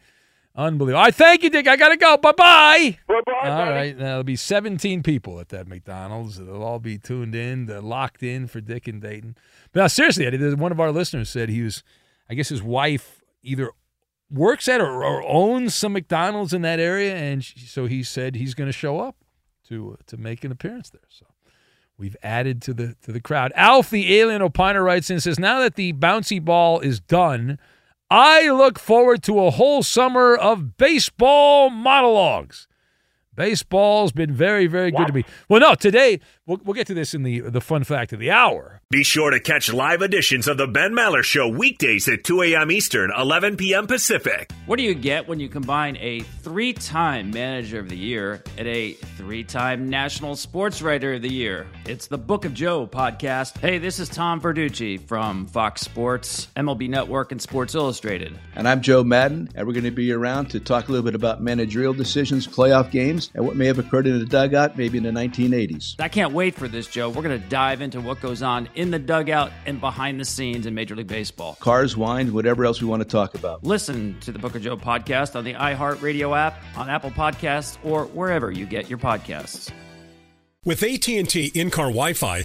[0.55, 0.98] Unbelievable.
[0.98, 1.66] All right, thank you, Dick.
[1.66, 2.16] I gotta go.
[2.18, 2.98] Bye bye.
[3.07, 3.48] Bye bye.
[3.48, 6.38] All right, now there'll be 17 people at that McDonald's.
[6.38, 9.37] They'll all be tuned in, they're locked in for Dick and Dayton.
[9.72, 11.83] But now, seriously, Eddie, one of our listeners said he was,
[12.28, 13.70] I guess his wife either
[14.31, 18.37] works at or, or owns some McDonald's in that area, and she, so he said
[18.37, 19.16] he's going to show up
[19.72, 21.00] to uh, to make an appearance there.
[21.08, 21.26] So
[21.98, 23.52] we've added to the to the crowd.
[23.56, 27.58] Alf, the alien opiner, writes in and says, "Now that the bouncy ball is done,
[28.11, 32.68] I look forward to a whole summer of baseball monologues."
[33.35, 35.25] Baseball's been very, very good to me.
[35.49, 38.31] Well, no, today we'll, we'll get to this in the the fun fact of the
[38.31, 38.81] hour.
[38.90, 42.71] Be sure to catch live editions of The Ben Maller Show weekdays at 2 a.m.
[42.71, 43.87] Eastern, 11 p.m.
[43.87, 44.51] Pacific.
[44.66, 48.68] What do you get when you combine a three time Manager of the Year and
[48.68, 51.66] a three time National Sports Writer of the Year?
[51.87, 53.57] It's the Book of Joe podcast.
[53.57, 58.38] Hey, this is Tom Verducci from Fox Sports, MLB Network, and Sports Illustrated.
[58.57, 61.14] And I'm Joe Maddon, and we're going to be around to talk a little bit
[61.14, 65.04] about managerial decisions, playoff games, and what may have occurred in the dugout maybe in
[65.04, 65.96] the 1980s.
[65.98, 67.08] I can't wait for this, Joe.
[67.11, 70.66] We're going to dive into what goes on in the dugout and behind the scenes
[70.66, 71.56] in Major League Baseball.
[71.61, 73.64] Cars, wine, whatever else we want to talk about.
[73.64, 78.04] Listen to the Book of Joe podcast on the iHeartRadio app, on Apple Podcasts, or
[78.06, 79.70] wherever you get your podcasts.
[80.64, 82.44] With AT&T in-car Wi-Fi,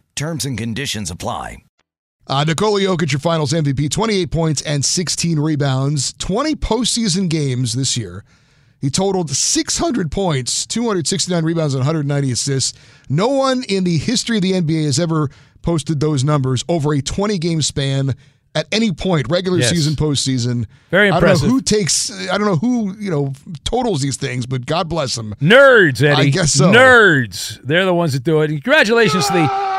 [0.15, 1.57] Terms and conditions apply.
[2.27, 7.97] Uh, Nikola Jokic, your finals MVP, 28 points and 16 rebounds, 20 postseason games this
[7.97, 8.23] year.
[8.79, 12.77] He totaled 600 points, 269 rebounds, and 190 assists.
[13.09, 15.29] No one in the history of the NBA has ever
[15.61, 18.15] posted those numbers over a 20 game span
[18.53, 19.69] at any point, regular Yes.
[19.69, 20.65] season, postseason.
[20.89, 21.49] Very I don't know impressive.
[21.49, 25.33] who takes, I don't know who, you know, totals these things, but God bless them.
[25.41, 26.21] Nerds, Eddie.
[26.21, 26.71] I guess so.
[26.71, 27.59] Nerds.
[27.63, 28.49] They're the ones that do it.
[28.51, 29.70] And congratulations to the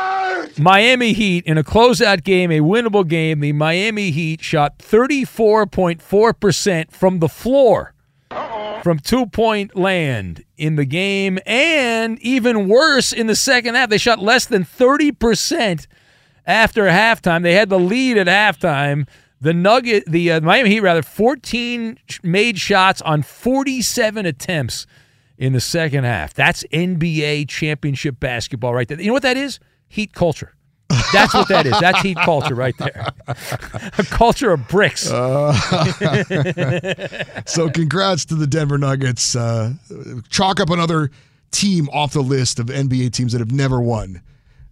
[0.57, 3.39] Miami Heat in a closeout game, a winnable game.
[3.39, 7.93] The Miami Heat shot 34.4% from the floor,
[8.83, 11.39] from two point land in the game.
[11.45, 15.87] And even worse, in the second half, they shot less than 30%
[16.45, 17.41] after halftime.
[17.41, 19.07] They had the lead at halftime.
[19.41, 24.85] The Nugget, the uh, Miami Heat, rather, 14 made shots on 47 attempts
[25.37, 26.33] in the second half.
[26.33, 29.01] That's NBA championship basketball right there.
[29.01, 29.59] You know what that is?
[29.93, 30.53] Heat culture.
[31.11, 31.79] That's what that is.
[31.79, 33.07] That's heat culture right there.
[33.27, 35.09] A culture of bricks.
[35.09, 35.53] Uh,
[37.45, 39.35] so congrats to the Denver Nuggets.
[39.35, 39.73] Uh,
[40.29, 41.11] chalk up another
[41.51, 44.21] team off the list of NBA teams that have never won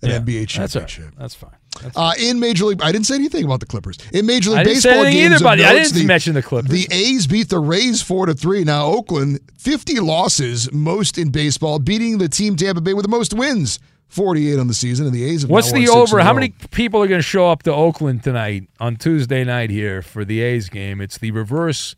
[0.01, 0.89] an Yeah, NBA that's all right.
[0.89, 1.15] championship.
[1.19, 1.51] That's fine.
[1.81, 3.97] That's Uh, in Major League, I didn't say anything about the Clippers.
[4.11, 5.63] In Major League I didn't Baseball anything games, either.
[5.63, 6.71] I didn't mention the Clippers.
[6.71, 8.63] The A's beat the Rays four to three.
[8.63, 13.33] Now Oakland, fifty losses, most in baseball, beating the team Tampa Bay with the most
[13.33, 13.79] wins,
[14.11, 15.41] forty-eight on the season, and the A's.
[15.41, 16.19] Have What's the over?
[16.19, 20.01] How many people are going to show up to Oakland tonight on Tuesday night here
[20.01, 21.01] for the A's game?
[21.01, 21.95] It's the reverse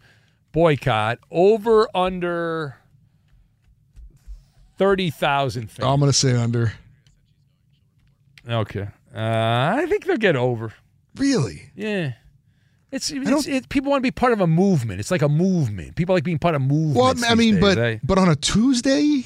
[0.51, 1.19] boycott.
[1.29, 2.77] Over under
[4.77, 5.69] thirty thousand.
[5.81, 6.73] I'm going to say under.
[8.47, 10.73] Okay, uh, I think they'll get over.
[11.15, 11.71] Really?
[11.75, 12.13] Yeah.
[12.91, 14.99] It's, it's it, people want to be part of a movement.
[14.99, 15.95] It's like a movement.
[15.95, 17.21] People like being part of movements.
[17.23, 19.23] Well, I mean, but but on a Tuesday,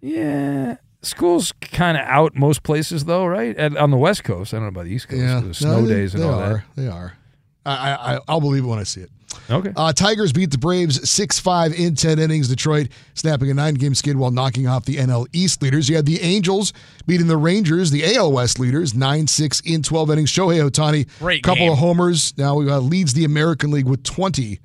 [0.00, 0.76] Yeah.
[1.06, 3.56] School's kind of out most places, though, right?
[3.56, 4.52] At, on the West Coast.
[4.54, 5.20] I don't know about the East Coast.
[5.22, 6.64] yeah, The snow No, they- days and they all are.
[6.76, 7.14] They are.
[7.66, 9.10] I, I I'll believe it when I see it.
[9.50, 9.72] Okay.
[9.74, 12.48] Uh, Tigers beat the Braves 6 5 in 10 innings.
[12.48, 15.88] Detroit snapping a nine game skid while knocking off the NL East leaders.
[15.88, 16.72] You had the Angels
[17.06, 20.30] beating the Rangers, the AL West leaders, 9 6 in 12 innings.
[20.30, 21.72] Shohei Ohtani, Great couple game.
[21.72, 22.36] of homers.
[22.36, 24.60] Now uh, leads the American League with 20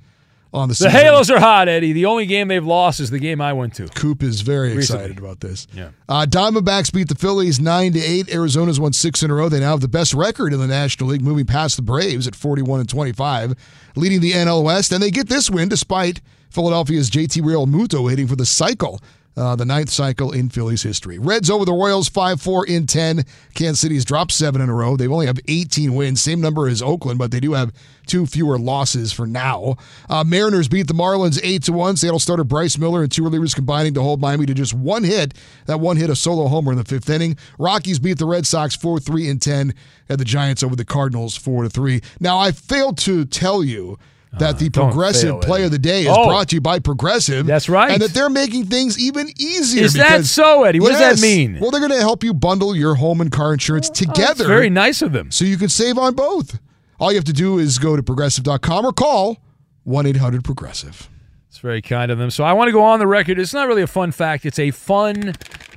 [0.52, 0.90] on the The.
[0.90, 1.92] Halos are hot, Eddie.
[1.92, 3.86] The only game they've lost is the game I went to.
[3.88, 5.04] Coop is very Recently.
[5.04, 5.66] excited about this.
[5.72, 5.90] Yeah.
[6.08, 8.28] Uh, Diamondbacks beat the Phillies nine to eight.
[8.34, 9.48] Arizona's won six in a row.
[9.48, 12.34] They now have the best record in the National League, moving past the Braves at
[12.34, 13.54] forty-one and twenty-five,
[13.96, 14.92] leading the NL West.
[14.92, 19.00] And they get this win despite Philadelphia's JT Realmuto hitting for the cycle,
[19.36, 21.18] uh, the ninth cycle in Phillies history.
[21.18, 23.24] Reds over the Royals five four in ten.
[23.54, 24.96] Kansas City's dropped seven in a row.
[24.96, 27.72] They only have eighteen wins, same number as Oakland, but they do have
[28.06, 29.76] two fewer losses for now.
[30.08, 31.96] Uh, Mariners beat the Marlins eight to one.
[31.96, 35.34] Seattle starter Bryce Miller and two relievers combining to hold Miami to just one hit.
[35.66, 37.36] That one hit a solo homer in the fifth inning.
[37.58, 39.74] Rockies beat the Red Sox four three and ten.
[40.08, 42.02] And the Giants over the Cardinals four to three.
[42.18, 43.96] Now I failed to tell you.
[44.38, 46.26] That the Uh, Progressive Play of the Day is Oh.
[46.28, 47.46] brought to you by Progressive.
[47.46, 47.90] That's right.
[47.90, 49.82] And that they're making things even easier.
[49.84, 50.78] Is that so, Eddie?
[50.78, 51.58] What does that mean?
[51.60, 54.16] Well, they're going to help you bundle your home and car insurance together.
[54.22, 55.30] That's very nice of them.
[55.32, 56.58] So you can save on both.
[57.00, 59.38] All you have to do is go to progressive.com or call
[59.84, 61.08] 1 800 Progressive.
[61.48, 62.30] It's very kind of them.
[62.30, 63.38] So I want to go on the record.
[63.38, 64.46] It's not really a fun fact.
[64.46, 65.34] It's a fun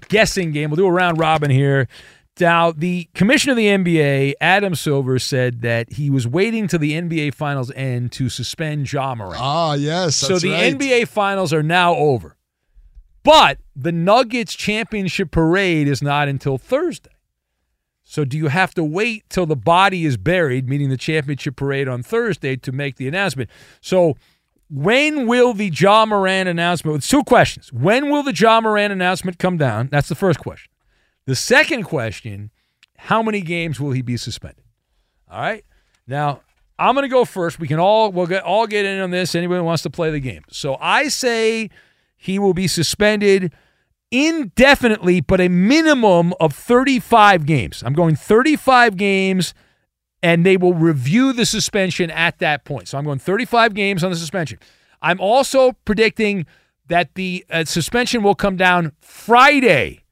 [0.10, 0.70] guessing game.
[0.70, 1.88] We'll do a round robin here.
[2.40, 6.94] Now, the commissioner of the NBA, Adam Silver, said that he was waiting till the
[6.94, 9.40] NBA Finals end to suspend Ja Morant.
[9.40, 10.16] Ah, yes.
[10.16, 10.76] so the right.
[10.76, 12.36] NBA Finals are now over.
[13.22, 17.12] But the Nuggets championship parade is not until Thursday.
[18.04, 21.88] So do you have to wait till the body is buried, meaning the championship parade
[21.88, 23.50] on Thursday, to make the announcement?
[23.80, 24.18] So
[24.70, 26.98] when will the Ja Morant announcement?
[26.98, 27.72] It's two questions.
[27.72, 29.88] When will the Ja Morant announcement come down?
[29.92, 30.73] That's the first question.
[31.26, 32.52] The second question,
[32.98, 34.64] how many games will he be suspended?
[35.30, 35.64] All right.
[36.06, 36.42] Now,
[36.78, 37.60] I'm going to go first.
[37.60, 39.36] We can all we'll get all get in on this.
[39.36, 40.44] Anybody wants to play the game.
[40.50, 41.70] So I say
[42.16, 43.54] he will be suspended
[44.12, 47.84] indefinitely, but a minimum of 35 games.
[47.84, 49.54] I'm going 35 games,
[50.22, 52.88] and they will review the suspension at that point.
[52.88, 54.60] So I'm going 35 games on the suspension.
[55.02, 56.46] I'm also predicting
[56.88, 60.03] that the uh, suspension will come down Friday.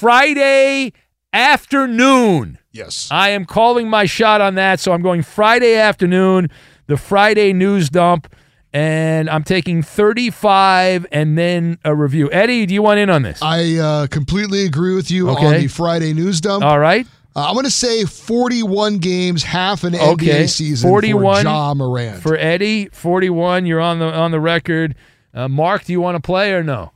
[0.00, 0.92] Friday
[1.32, 2.58] afternoon.
[2.70, 3.08] Yes.
[3.10, 4.78] I am calling my shot on that.
[4.78, 6.50] So I'm going Friday afternoon,
[6.86, 8.30] the Friday news dump,
[8.74, 12.28] and I'm taking 35 and then a review.
[12.30, 13.40] Eddie, do you want in on this?
[13.40, 15.60] I uh, completely agree with you on Okay.
[15.62, 16.62] the Friday news dump.
[16.62, 17.06] All right.
[17.34, 20.44] Uh, I'm going to say 41 games, half an Okay.
[20.44, 22.22] NBA season 41 for Ja Morant.
[22.22, 23.64] For Eddie, 41.
[23.64, 24.94] You're on the on the record.
[25.32, 26.92] Uh, Mark, do you want to play or no?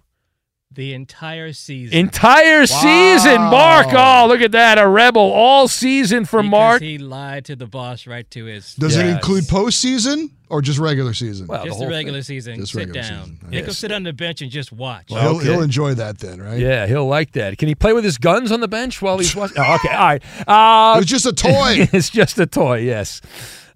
[0.72, 1.98] The entire season.
[1.98, 3.88] Entire season, Mark.
[3.90, 4.78] Oh, look at that.
[4.78, 6.80] A rebel all season for because Mark.
[6.82, 8.76] he lied to the boss right to his.
[8.76, 11.48] Does it include postseason or just regular season?
[11.64, 12.60] just the, regular season?
[12.60, 13.24] Just sit regular down.
[13.24, 13.38] season.
[13.50, 13.78] Make him Yes.
[13.78, 15.06] sit on the bench and just watch.
[15.10, 15.46] Well, he'll, Okay.
[15.46, 16.60] he'll enjoy that then, right?
[16.60, 17.58] Yeah, he'll like that.
[17.58, 19.56] Can he play with his guns on the bench while he's watching?
[19.58, 20.22] Oh, okay, all right.
[20.46, 21.88] Uh, It was just a toy.
[21.92, 22.78] it's just a toy.
[22.78, 23.20] Yes.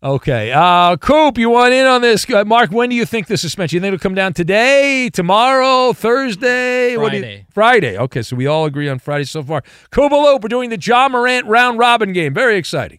[0.05, 0.53] Okay.
[0.53, 2.29] Uh, Coop, you want in on this?
[2.31, 3.77] Uh, Mark, when do you think the suspension?
[3.77, 6.89] You think it'll come down today, tomorrow, Thursday?
[6.89, 7.47] Do you- Friday.
[7.51, 7.99] Friday.
[7.99, 9.63] Okay, so we all agree on Friday so far.
[9.91, 12.35] Koopaloop, we're doing the John Morant round robin game.
[12.35, 12.99] Very exciting.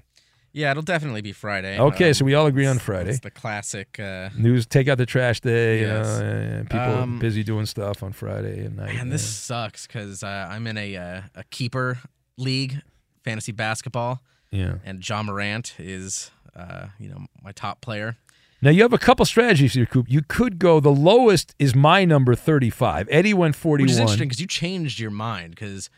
[0.51, 1.77] Yeah, it'll definitely be Friday.
[1.77, 3.09] Okay, Um, so we all agree on Friday.
[3.11, 3.99] It's the classic.
[3.99, 5.81] Uh, News, take out the trash day.
[5.81, 6.07] Yes.
[6.07, 8.95] You know, and people Um, busy doing stuff on Friday and night.
[8.95, 11.99] man, this sucks because uh, I'm in a uh, a keeper
[12.37, 12.81] league,
[13.23, 14.23] fantasy basketball.
[14.49, 14.75] Yeah.
[14.85, 18.17] And John Morant is, uh, you know, my top player.
[18.61, 20.07] Now you have a couple strategies here, Coop.
[20.09, 20.79] You could go.
[20.79, 23.07] The lowest is my number thirty-five.
[23.11, 23.85] Eddie went forty-one.
[23.85, 25.89] Which is interesting because you changed your mind because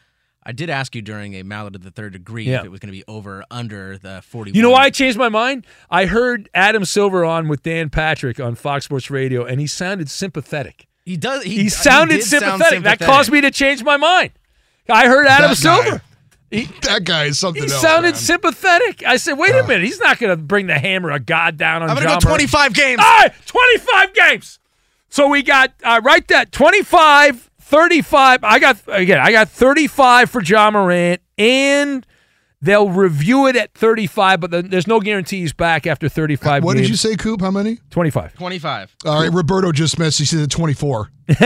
[0.43, 2.59] I did ask you during a mallet of the third degree Yeah.
[2.59, 4.51] if it was going to be over or under the 40.
[4.51, 5.67] You know why I changed my mind?
[5.89, 10.09] I heard Adam Silver on with Dan Patrick on Fox Sports Radio, and he sounded
[10.09, 10.87] sympathetic.
[11.05, 11.43] He does.
[11.43, 12.83] He, He, he sounded sound sympathetic.
[12.83, 14.31] That caused me to change my mind.
[14.89, 16.01] I heard Adam That guy.
[16.51, 16.73] Silver.
[16.83, 17.81] that guy is something He else.
[17.81, 18.15] sounded man.
[18.15, 19.03] sympathetic.
[19.05, 21.83] I said, "Wait a minute, he's not going to bring the hammer of God down
[21.83, 22.99] on." I'm gonna go 25 games.
[22.99, 24.59] All right, 25 games.
[25.09, 28.43] So we got uh, right that 25, 35.
[28.43, 29.19] I got again.
[29.19, 32.05] I got 35 for John Morant, and
[32.61, 34.39] they'll review it at 35.
[34.39, 36.63] But then there's no guarantees back after 35.
[36.63, 36.87] What games.
[36.87, 37.41] did you say, Coop?
[37.41, 37.77] How many?
[37.89, 38.33] 25.
[38.35, 38.95] 25.
[39.05, 40.19] All right, Roberto just missed.
[40.19, 40.97] He said at 24.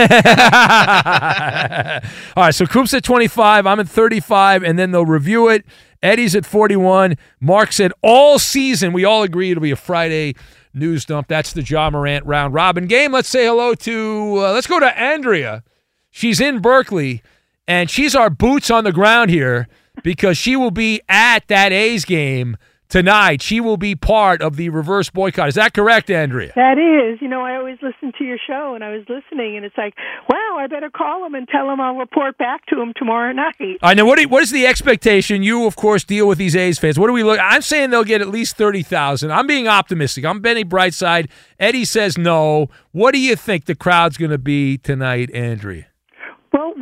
[2.36, 3.66] All right, so Coop's at 25.
[3.66, 5.64] I'm at 35, and then they'll review it.
[6.02, 7.16] Eddie's at 41.
[7.40, 8.92] Mark said all season.
[8.92, 10.34] We all agree it'll be a Friday
[10.74, 11.28] news dump.
[11.28, 13.12] That's the John Morant round robin game.
[13.12, 15.62] Let's say hello to, uh, let's go to Andrea.
[16.10, 17.22] She's in Berkeley,
[17.68, 19.68] and she's our boots on the ground here
[20.02, 22.56] because she will be at that A's game
[22.88, 23.40] tonight.
[23.40, 25.48] She will be part of the reverse boycott.
[25.48, 26.52] Is that correct, Andrea?
[26.54, 29.64] That is, you know, I always listen to your show, and I was listening, and
[29.64, 29.94] it's like,
[30.28, 33.78] wow, I better call him and tell him I'll report back to him tomorrow night.
[33.82, 34.04] I know.
[34.04, 35.42] What, you- what is the expectation?
[35.42, 36.98] You, of course, deal with these A's fans.
[36.98, 37.40] What do we look?
[37.42, 39.32] I'm saying they'll get at least thirty thousand.
[39.32, 40.26] I'm being optimistic.
[40.26, 41.30] I'm Benny Brightside.
[41.58, 42.68] Eddie says no.
[42.90, 45.86] What do you think the crowd's going to be tonight, Andrea?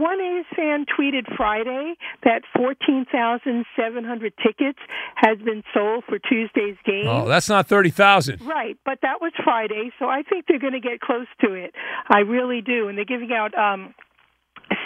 [0.01, 1.94] One A's fan tweeted Friday
[2.24, 4.78] that 14,700 tickets
[5.16, 7.07] has been sold for Tuesday's game.
[7.07, 8.40] Oh, that's not thirty thousand.
[8.40, 11.74] Right, but that was Friday, so I think they're going to get close to it.
[12.09, 13.94] I really do, and they're giving out um,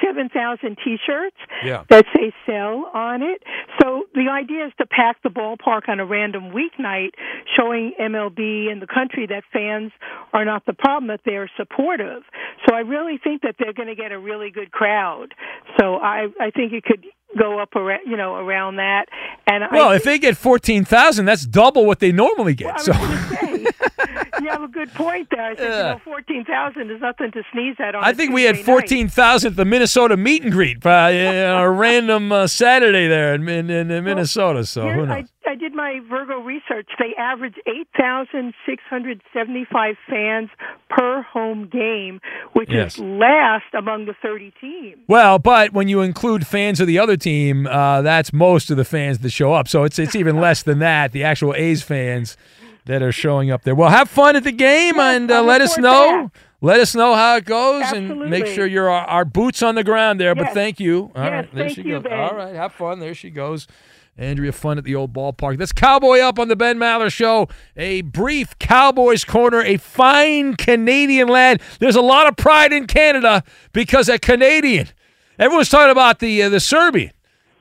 [0.04, 1.84] seven thousand T-shirts Yeah.
[1.90, 3.42] that say "sell" on it.
[3.80, 7.10] So the idea is to pack the ballpark on a random weeknight,
[7.56, 9.92] showing MLB and the country that fans
[10.32, 12.22] are not the problem; that they're supportive.
[12.68, 15.34] So I really think that they're going to get a really good crowd.
[15.78, 17.04] So I I think it could
[17.38, 19.06] go up around you know around that.
[19.46, 22.80] And Well, I if they get fourteen thousand, that's double what they normally get.
[22.80, 22.92] So
[24.42, 25.52] you have a good point there.
[25.52, 27.94] I said, you know, fourteen thousand is nothing to sneeze at.
[27.94, 31.70] On I think we had fourteen thousand at the Minnesota meet and greet, uh, a
[31.70, 34.64] random uh, Saturday there in, in, in Minnesota.
[34.66, 35.28] So who knows?
[35.46, 36.88] I, I did my Virgo research.
[36.98, 40.48] They average 8,675 fans
[40.88, 42.20] per home game,
[42.52, 42.94] which Yes.
[42.94, 44.98] is last among the 30 teams.
[45.06, 48.84] Well, but when you include fans of the other team, uh, that's most of the
[48.84, 49.68] fans that show up.
[49.68, 51.12] So it's it's even less than that.
[51.12, 52.36] The actual A's fans
[52.86, 53.74] that are showing up there.
[53.74, 56.30] Well, have fun at the game and uh, let us know.
[56.60, 59.84] Let us know how it goes and make sure you're our, our boots on the
[59.84, 60.34] ground there.
[60.34, 61.10] But thank you.
[61.14, 62.02] All Yes, right, there she you, goes.
[62.04, 62.18] Ben.
[62.18, 63.00] All right, have fun.
[63.00, 63.66] There she goes.
[64.16, 65.58] Andrea, fun at the old ballpark.
[65.58, 67.48] That's Cowboy Up on the Ben Maller Show.
[67.76, 71.60] A brief Cowboys corner, a fine Canadian lad.
[71.80, 74.88] There's a lot of pride in Canada because a Canadian.
[75.38, 77.10] Everyone's talking about the uh, the Serbian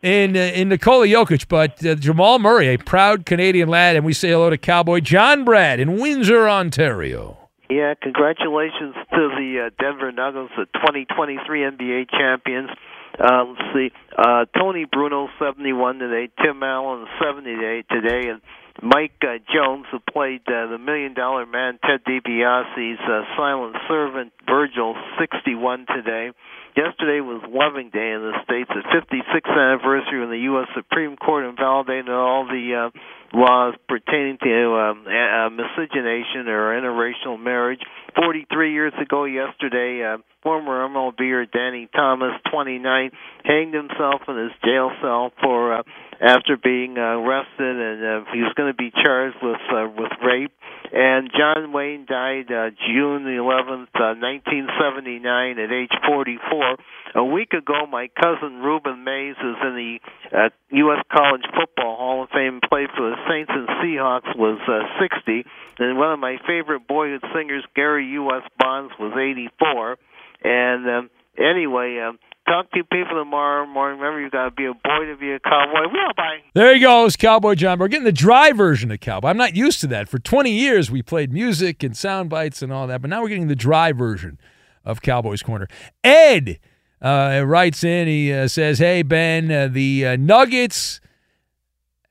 [0.03, 4.13] in uh, in Nikola Jokic, but uh, Jamal Murray, a proud Canadian lad, and we
[4.13, 7.37] say hello to Cowboy John Brad in Windsor, Ontario.
[7.69, 12.69] Yeah, congratulations to the uh, Denver Nuggets, the 2023 NBA champions.
[13.17, 18.41] Uh, let's see, uh, Tony Bruno 71 today, Tim Allen 78 today, and
[18.81, 24.33] Mike uh, Jones, who played uh, the Million Dollar Man, Ted DiBiase's uh, silent servant,
[24.47, 26.31] Virgil 61 today.
[26.75, 30.67] Yesterday was Loving Day in the States, the 56th anniversary when the U.S.
[30.73, 37.81] Supreme Court invalidated all the uh, laws pertaining to um, uh, miscegenation or interracial marriage.
[38.15, 43.11] 43 years ago yesterday, uh, former MLBer Danny Thomas, 29,
[43.43, 45.83] hanged himself in his jail cell for uh,
[46.21, 50.11] after being uh, arrested, and uh, he was going to be charged with uh, with
[50.25, 50.51] rape.
[50.93, 56.77] And John Wayne died uh, June the 11th, uh, 1979, at age 44.
[57.15, 59.97] A week ago, my cousin Reuben Mayes, who's in the
[60.37, 61.01] uh, U.S.
[61.11, 65.45] College Football Hall of Fame, played for the Saints and Seahawks, was uh, 60.
[65.79, 68.43] And one of my favorite boyhood singers, Gary U.S.
[68.59, 69.97] Bonds, was 84.
[70.43, 73.99] And um, anyway, um, talk to people tomorrow morning.
[73.99, 75.91] Remember, you got to be a boy to be a cowboy.
[75.91, 76.39] Well, bye.
[76.53, 77.79] There he goes, Cowboy John.
[77.79, 79.29] We're getting the dry version of Cowboy.
[79.29, 80.09] I'm not used to that.
[80.09, 83.29] For 20 years, we played music and sound bites and all that, but now we're
[83.29, 84.39] getting the dry version
[84.85, 85.67] of Cowboys Corner.
[86.03, 86.59] Ed
[87.01, 90.99] uh, writes in, he uh, says, Hey, Ben, uh, the uh, Nuggets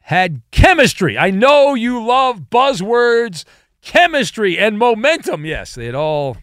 [0.00, 1.16] had chemistry.
[1.16, 3.44] I know you love buzzwords,
[3.80, 5.44] chemistry and momentum.
[5.44, 6.36] Yes, they had all,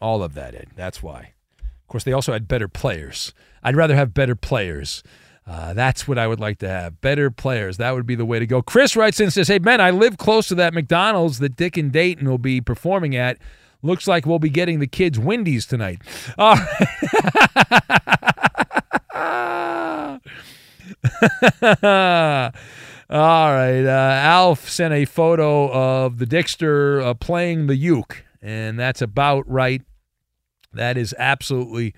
[0.00, 0.68] all of that, Ed.
[0.76, 1.34] That's why.
[1.96, 3.32] Course, they also had better players.
[3.62, 5.02] I'd rather have better players.
[5.46, 7.00] Uh, that's what I would like to have.
[7.00, 7.78] Better players.
[7.78, 8.60] That would be the way to go.
[8.60, 11.78] Chris writes in and says, Hey, man, I live close to that McDonald's that Dick
[11.78, 13.38] and Dayton will be performing at.
[13.80, 16.02] Looks like we'll be getting the kids Wendy's tonight.
[16.36, 16.86] All right.
[23.08, 23.86] All right.
[23.86, 29.50] Uh, Alf sent a photo of the Dickster uh, playing the uke, and that's about
[29.50, 29.80] right.
[30.76, 31.94] That is absolutely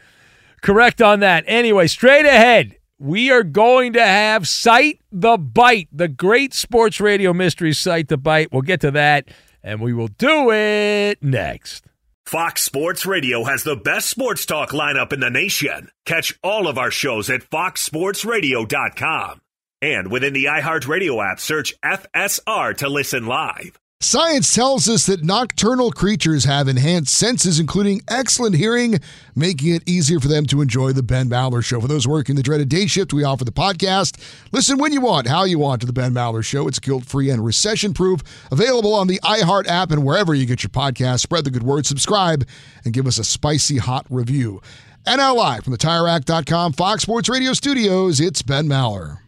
[0.62, 1.44] correct on that.
[1.46, 7.32] Anyway, straight ahead, we are going to have Cite the Bite, the great sports radio
[7.32, 8.52] mystery Cite the Bite.
[8.52, 9.28] We'll get to that,
[9.62, 11.84] and we will do it next.
[12.26, 15.88] Fox Sports Radio has the best sports talk lineup in the nation.
[16.04, 19.40] Catch all of our shows at foxsportsradio.com.
[19.80, 23.78] And within the iHeartRadio app, search FSR to listen live.
[24.00, 29.00] Science tells us that nocturnal creatures have enhanced senses, including excellent hearing,
[29.34, 31.80] making it easier for them to enjoy the Ben Maller Show.
[31.80, 34.16] For those working the dreaded day shift, we offer the podcast.
[34.52, 36.68] Listen when you want, how you want to the Ben Maller Show.
[36.68, 38.22] It's guilt free and recession proof.
[38.52, 41.18] Available on the iHeart app and wherever you get your podcast.
[41.18, 42.46] Spread the good word, subscribe,
[42.84, 44.62] and give us a spicy hot review.
[45.06, 49.18] And now live from the TireRack.com Fox Sports Radio studios, it's Ben Maller.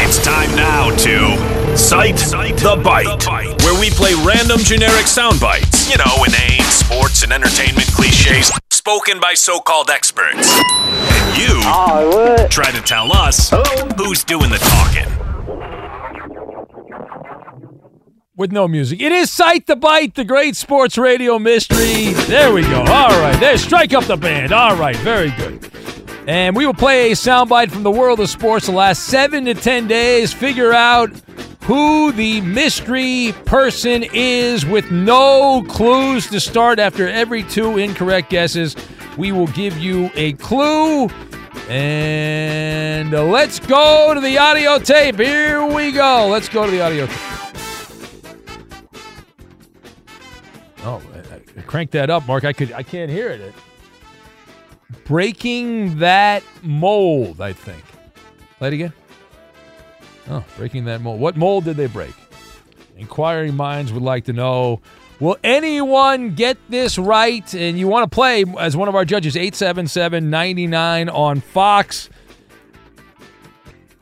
[0.00, 3.26] It's time now to Cite, the, bite,
[3.62, 5.90] where we play random generic sound bites.
[5.90, 10.58] You know, inane sports and entertainment cliches spoken by so called experts.
[10.58, 11.60] And you
[12.48, 13.50] try to tell us
[13.96, 15.14] who's doing the talking.
[18.36, 19.00] With no music.
[19.00, 22.12] It is Cite the Bite, the great sports radio mystery.
[22.28, 22.80] There we go.
[22.80, 23.38] All right.
[23.40, 24.52] There, strike up the band.
[24.52, 24.96] All right.
[24.96, 25.67] Very good.
[26.28, 29.54] And we will play a soundbite from the world of sports the last seven to
[29.54, 30.30] 10 days.
[30.30, 31.10] Figure out
[31.62, 38.76] who the mystery person is with no clues to start after every two incorrect guesses.
[39.16, 41.08] We will give you a clue.
[41.70, 45.16] And let's go to the audio tape.
[45.16, 46.28] Here we go.
[46.28, 47.16] Let's go to the audio tape.
[50.84, 51.02] Oh,
[51.56, 51.62] I
[51.92, 52.44] that up, Mark.
[52.44, 53.54] I could I can't hear it.
[55.04, 57.84] Breaking that mold, I think.
[58.58, 58.92] Play it again.
[60.30, 61.20] Oh, breaking that mold.
[61.20, 62.14] What mold did they break?
[62.96, 64.80] Inquiring minds would like to know.
[65.20, 67.52] Will anyone get this right?
[67.54, 72.08] And you want to play as one of our judges, 877 99 on Fox.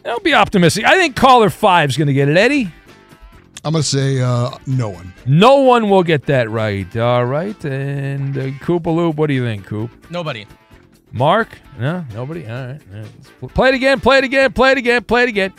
[0.05, 0.85] Don't be optimistic.
[0.85, 2.37] I think caller five is going to get it.
[2.37, 2.71] Eddie?
[3.65, 5.13] I'm going to say uh, no one.
[5.27, 6.97] No one will get that right.
[6.97, 7.65] All right.
[7.65, 9.91] And uh, Koopaloop, what do you think, Coop?
[10.11, 10.47] Nobody.
[11.13, 11.49] Mark?
[11.79, 12.47] No, nobody.
[12.47, 12.81] All right.
[12.93, 13.55] All right.
[13.55, 14.01] Play it again.
[14.01, 14.53] Play it again.
[14.53, 15.05] Play it again.
[15.05, 15.53] Play it again.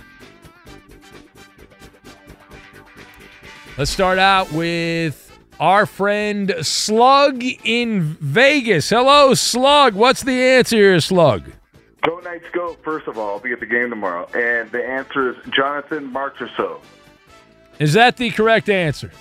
[3.77, 5.23] Let's start out with
[5.59, 8.89] our friend Slug in Vegas.
[8.89, 9.93] Hello, Slug.
[9.93, 11.51] What's the answer here, Slug?
[12.01, 14.27] Go Knights go, first of all, I'll be at the game tomorrow.
[14.33, 16.81] And the answer is Jonathan Marchessault.
[17.79, 19.11] Is that the correct answer?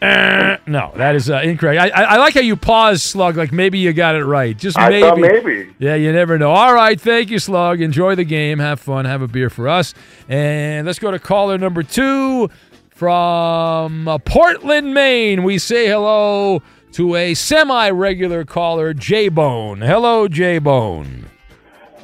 [0.00, 1.80] Uh, No, that is uh, incorrect.
[1.80, 3.36] I, I, I like how you pause, Slug.
[3.36, 4.56] Like maybe you got it right.
[4.56, 5.02] Just I maybe.
[5.02, 5.74] thought maybe.
[5.78, 6.50] Yeah, you never know.
[6.50, 7.80] All right, thank you, Slug.
[7.80, 8.58] Enjoy the game.
[8.58, 9.04] Have fun.
[9.06, 9.94] Have a beer for us.
[10.28, 12.48] And let's go to caller number two
[12.90, 15.42] from uh, Portland, Maine.
[15.42, 19.80] We say hello to a semi-regular caller, J Bone.
[19.80, 21.26] Hello, J Bone.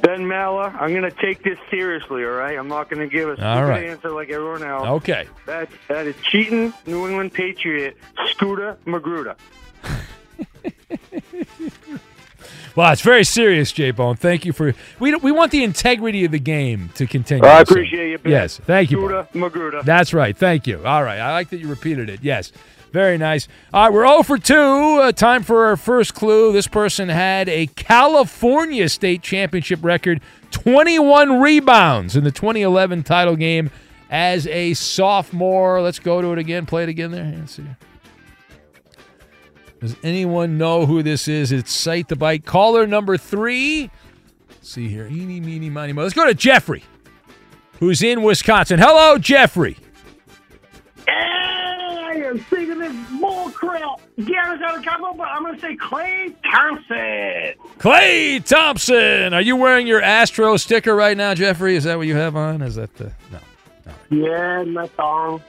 [0.05, 2.57] Ben Maller, I'm going to take this seriously, all right?
[2.57, 3.85] I'm not going to give a stupid right.
[3.85, 4.87] answer like everyone else.
[4.87, 5.27] Okay.
[5.47, 7.97] That, that is cheating New England Patriot,
[8.31, 9.35] Scooter Magruder.
[12.75, 14.17] Well, it's very serious, J Bone.
[14.17, 17.45] Thank you for we we want the integrity of the game to continue.
[17.45, 18.33] I So- appreciate you, Ben.
[18.33, 19.25] Yes, thank you.
[19.33, 19.81] Magruder.
[19.81, 20.35] That's right.
[20.37, 20.85] Thank you.
[20.85, 21.19] All right.
[21.19, 22.19] I like that you repeated it.
[22.21, 22.51] Yes.
[22.95, 23.49] Very nice.
[23.73, 24.55] All right, we're 0 for 2.
[24.55, 26.53] Uh, time for our first clue.
[26.53, 30.21] This person had a California state championship record,
[30.51, 33.69] 21 rebounds in the 2011 title game
[34.09, 35.81] as a sophomore.
[35.81, 36.65] Let's go to it again.
[36.65, 37.35] Play it again there.
[37.37, 37.65] Let's see.
[39.81, 41.51] Does anyone know who this is?
[41.51, 42.45] It's Cite the Bite.
[42.45, 43.91] Caller number three.
[44.47, 45.07] Let's see here.
[45.07, 46.03] Eeny, meeny, miny, mo.
[46.03, 46.85] Let's go to Jeffrey,
[47.81, 48.79] who's in Wisconsin.
[48.79, 49.75] Hello, Jeffrey.
[54.23, 57.53] Garrett's out of Capo, but I'm going to say Klay Thompson.
[57.79, 59.33] Klay Thompson.
[59.33, 61.75] Are you wearing your Astro sticker right now, Jeffrey?
[61.75, 62.61] Is that what you have on?
[62.61, 63.39] Is that the no?
[64.09, 65.41] Yeah, my thong.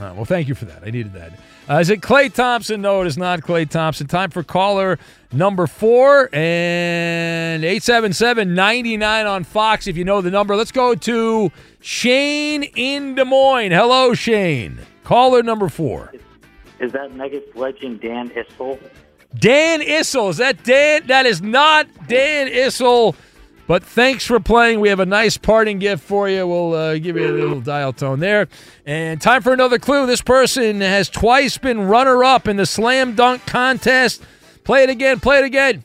[0.00, 0.82] Oh, well, thank you for that.
[0.84, 1.32] I needed that.
[1.68, 2.80] Uh, is it Klay Thompson?
[2.80, 4.06] No, it is not Klay Thompson.
[4.06, 4.98] Time for caller
[5.32, 10.56] number four and 877 99 on Fox if you know the number.
[10.56, 13.72] Let's go to Shane in Des Moines.
[13.72, 14.78] Hello, Shane.
[15.04, 16.12] Caller number four.
[16.80, 18.78] Is that Nuggets legend Dan Issel?
[19.34, 20.30] Dan Issel.
[20.30, 21.06] Is that Dan?
[21.06, 23.14] That is not Dan Issel.
[23.66, 24.80] But thanks for playing.
[24.80, 26.46] We have a nice parting gift for you.
[26.46, 28.48] We'll uh, give you a little dial tone there.
[28.86, 30.06] And time for another clue.
[30.06, 34.22] This person has twice been runner up in the slam dunk contest.
[34.64, 35.20] Play it again.
[35.20, 35.84] Play it again.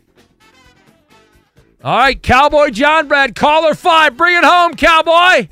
[1.83, 4.15] All right, Cowboy John Brad, caller five.
[4.15, 5.49] Bring it home, Cowboy.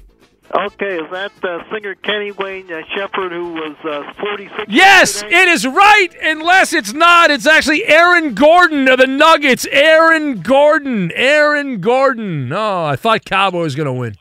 [0.54, 4.66] Okay, is that uh, singer Kenny Wayne uh, Shepherd who was uh, 46?
[4.68, 6.10] Yes, it is right.
[6.22, 9.66] Unless it's not, it's actually Aaron Gordon of the Nuggets.
[9.72, 11.12] Aaron Gordon.
[11.14, 12.52] Aaron Gordon.
[12.52, 14.16] Oh, I thought Cowboy was going to win.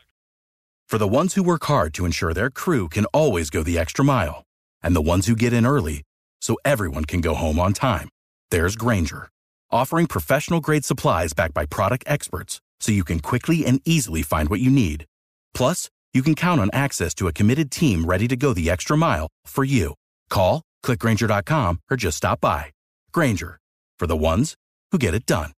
[0.86, 4.04] For the ones who work hard to ensure their crew can always go the extra
[4.04, 4.44] mile,
[4.82, 6.02] and the ones who get in early
[6.40, 8.08] so everyone can go home on time,
[8.50, 9.28] there's Grainger,
[9.70, 14.48] offering professional grade supplies backed by product experts so you can quickly and easily find
[14.48, 15.06] what you need.
[15.54, 18.96] Plus, you can count on access to a committed team ready to go the extra
[18.96, 19.94] mile for you.
[20.28, 22.72] Call, clickgrainger.com, or just stop by.
[23.12, 23.58] Grainger,
[23.98, 24.54] for the ones
[24.90, 25.52] who get it done.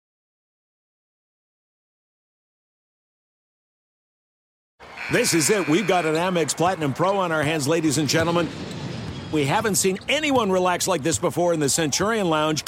[5.11, 5.68] This is it.
[5.68, 8.48] We've got an Amex Platinum Pro on our hands, ladies and gentlemen.
[9.32, 12.64] We haven't seen anyone relax like this before in the Centurion Lounge.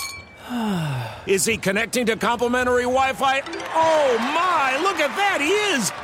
[1.27, 3.41] Is he connecting to complimentary Wi Fi?
[3.75, 5.41] Oh my, look at that!
[5.41, 6.04] He is!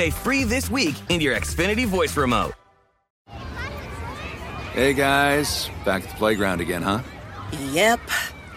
[0.09, 2.53] free this week in your Xfinity voice remote.
[4.73, 7.01] Hey guys, back at the playground again, huh?
[7.71, 7.99] Yep.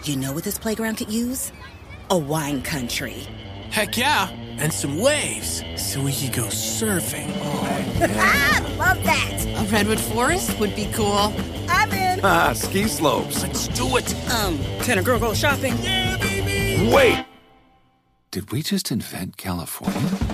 [0.04, 1.50] You know what this playground could use?
[2.10, 3.26] A wine country.
[3.70, 4.28] Heck yeah,
[4.58, 7.32] and some waves so we could go surfing.
[7.40, 9.44] oh Ah, love that.
[9.56, 11.34] A redwood forest would be cool.
[11.68, 12.20] I'm in.
[12.22, 13.42] Ah, ski slopes.
[13.42, 14.14] Let's do it.
[14.30, 15.74] Um, can a girl go shopping?
[15.82, 16.92] Yeah, baby.
[16.94, 17.24] Wait!
[18.30, 20.33] Did we just invent California?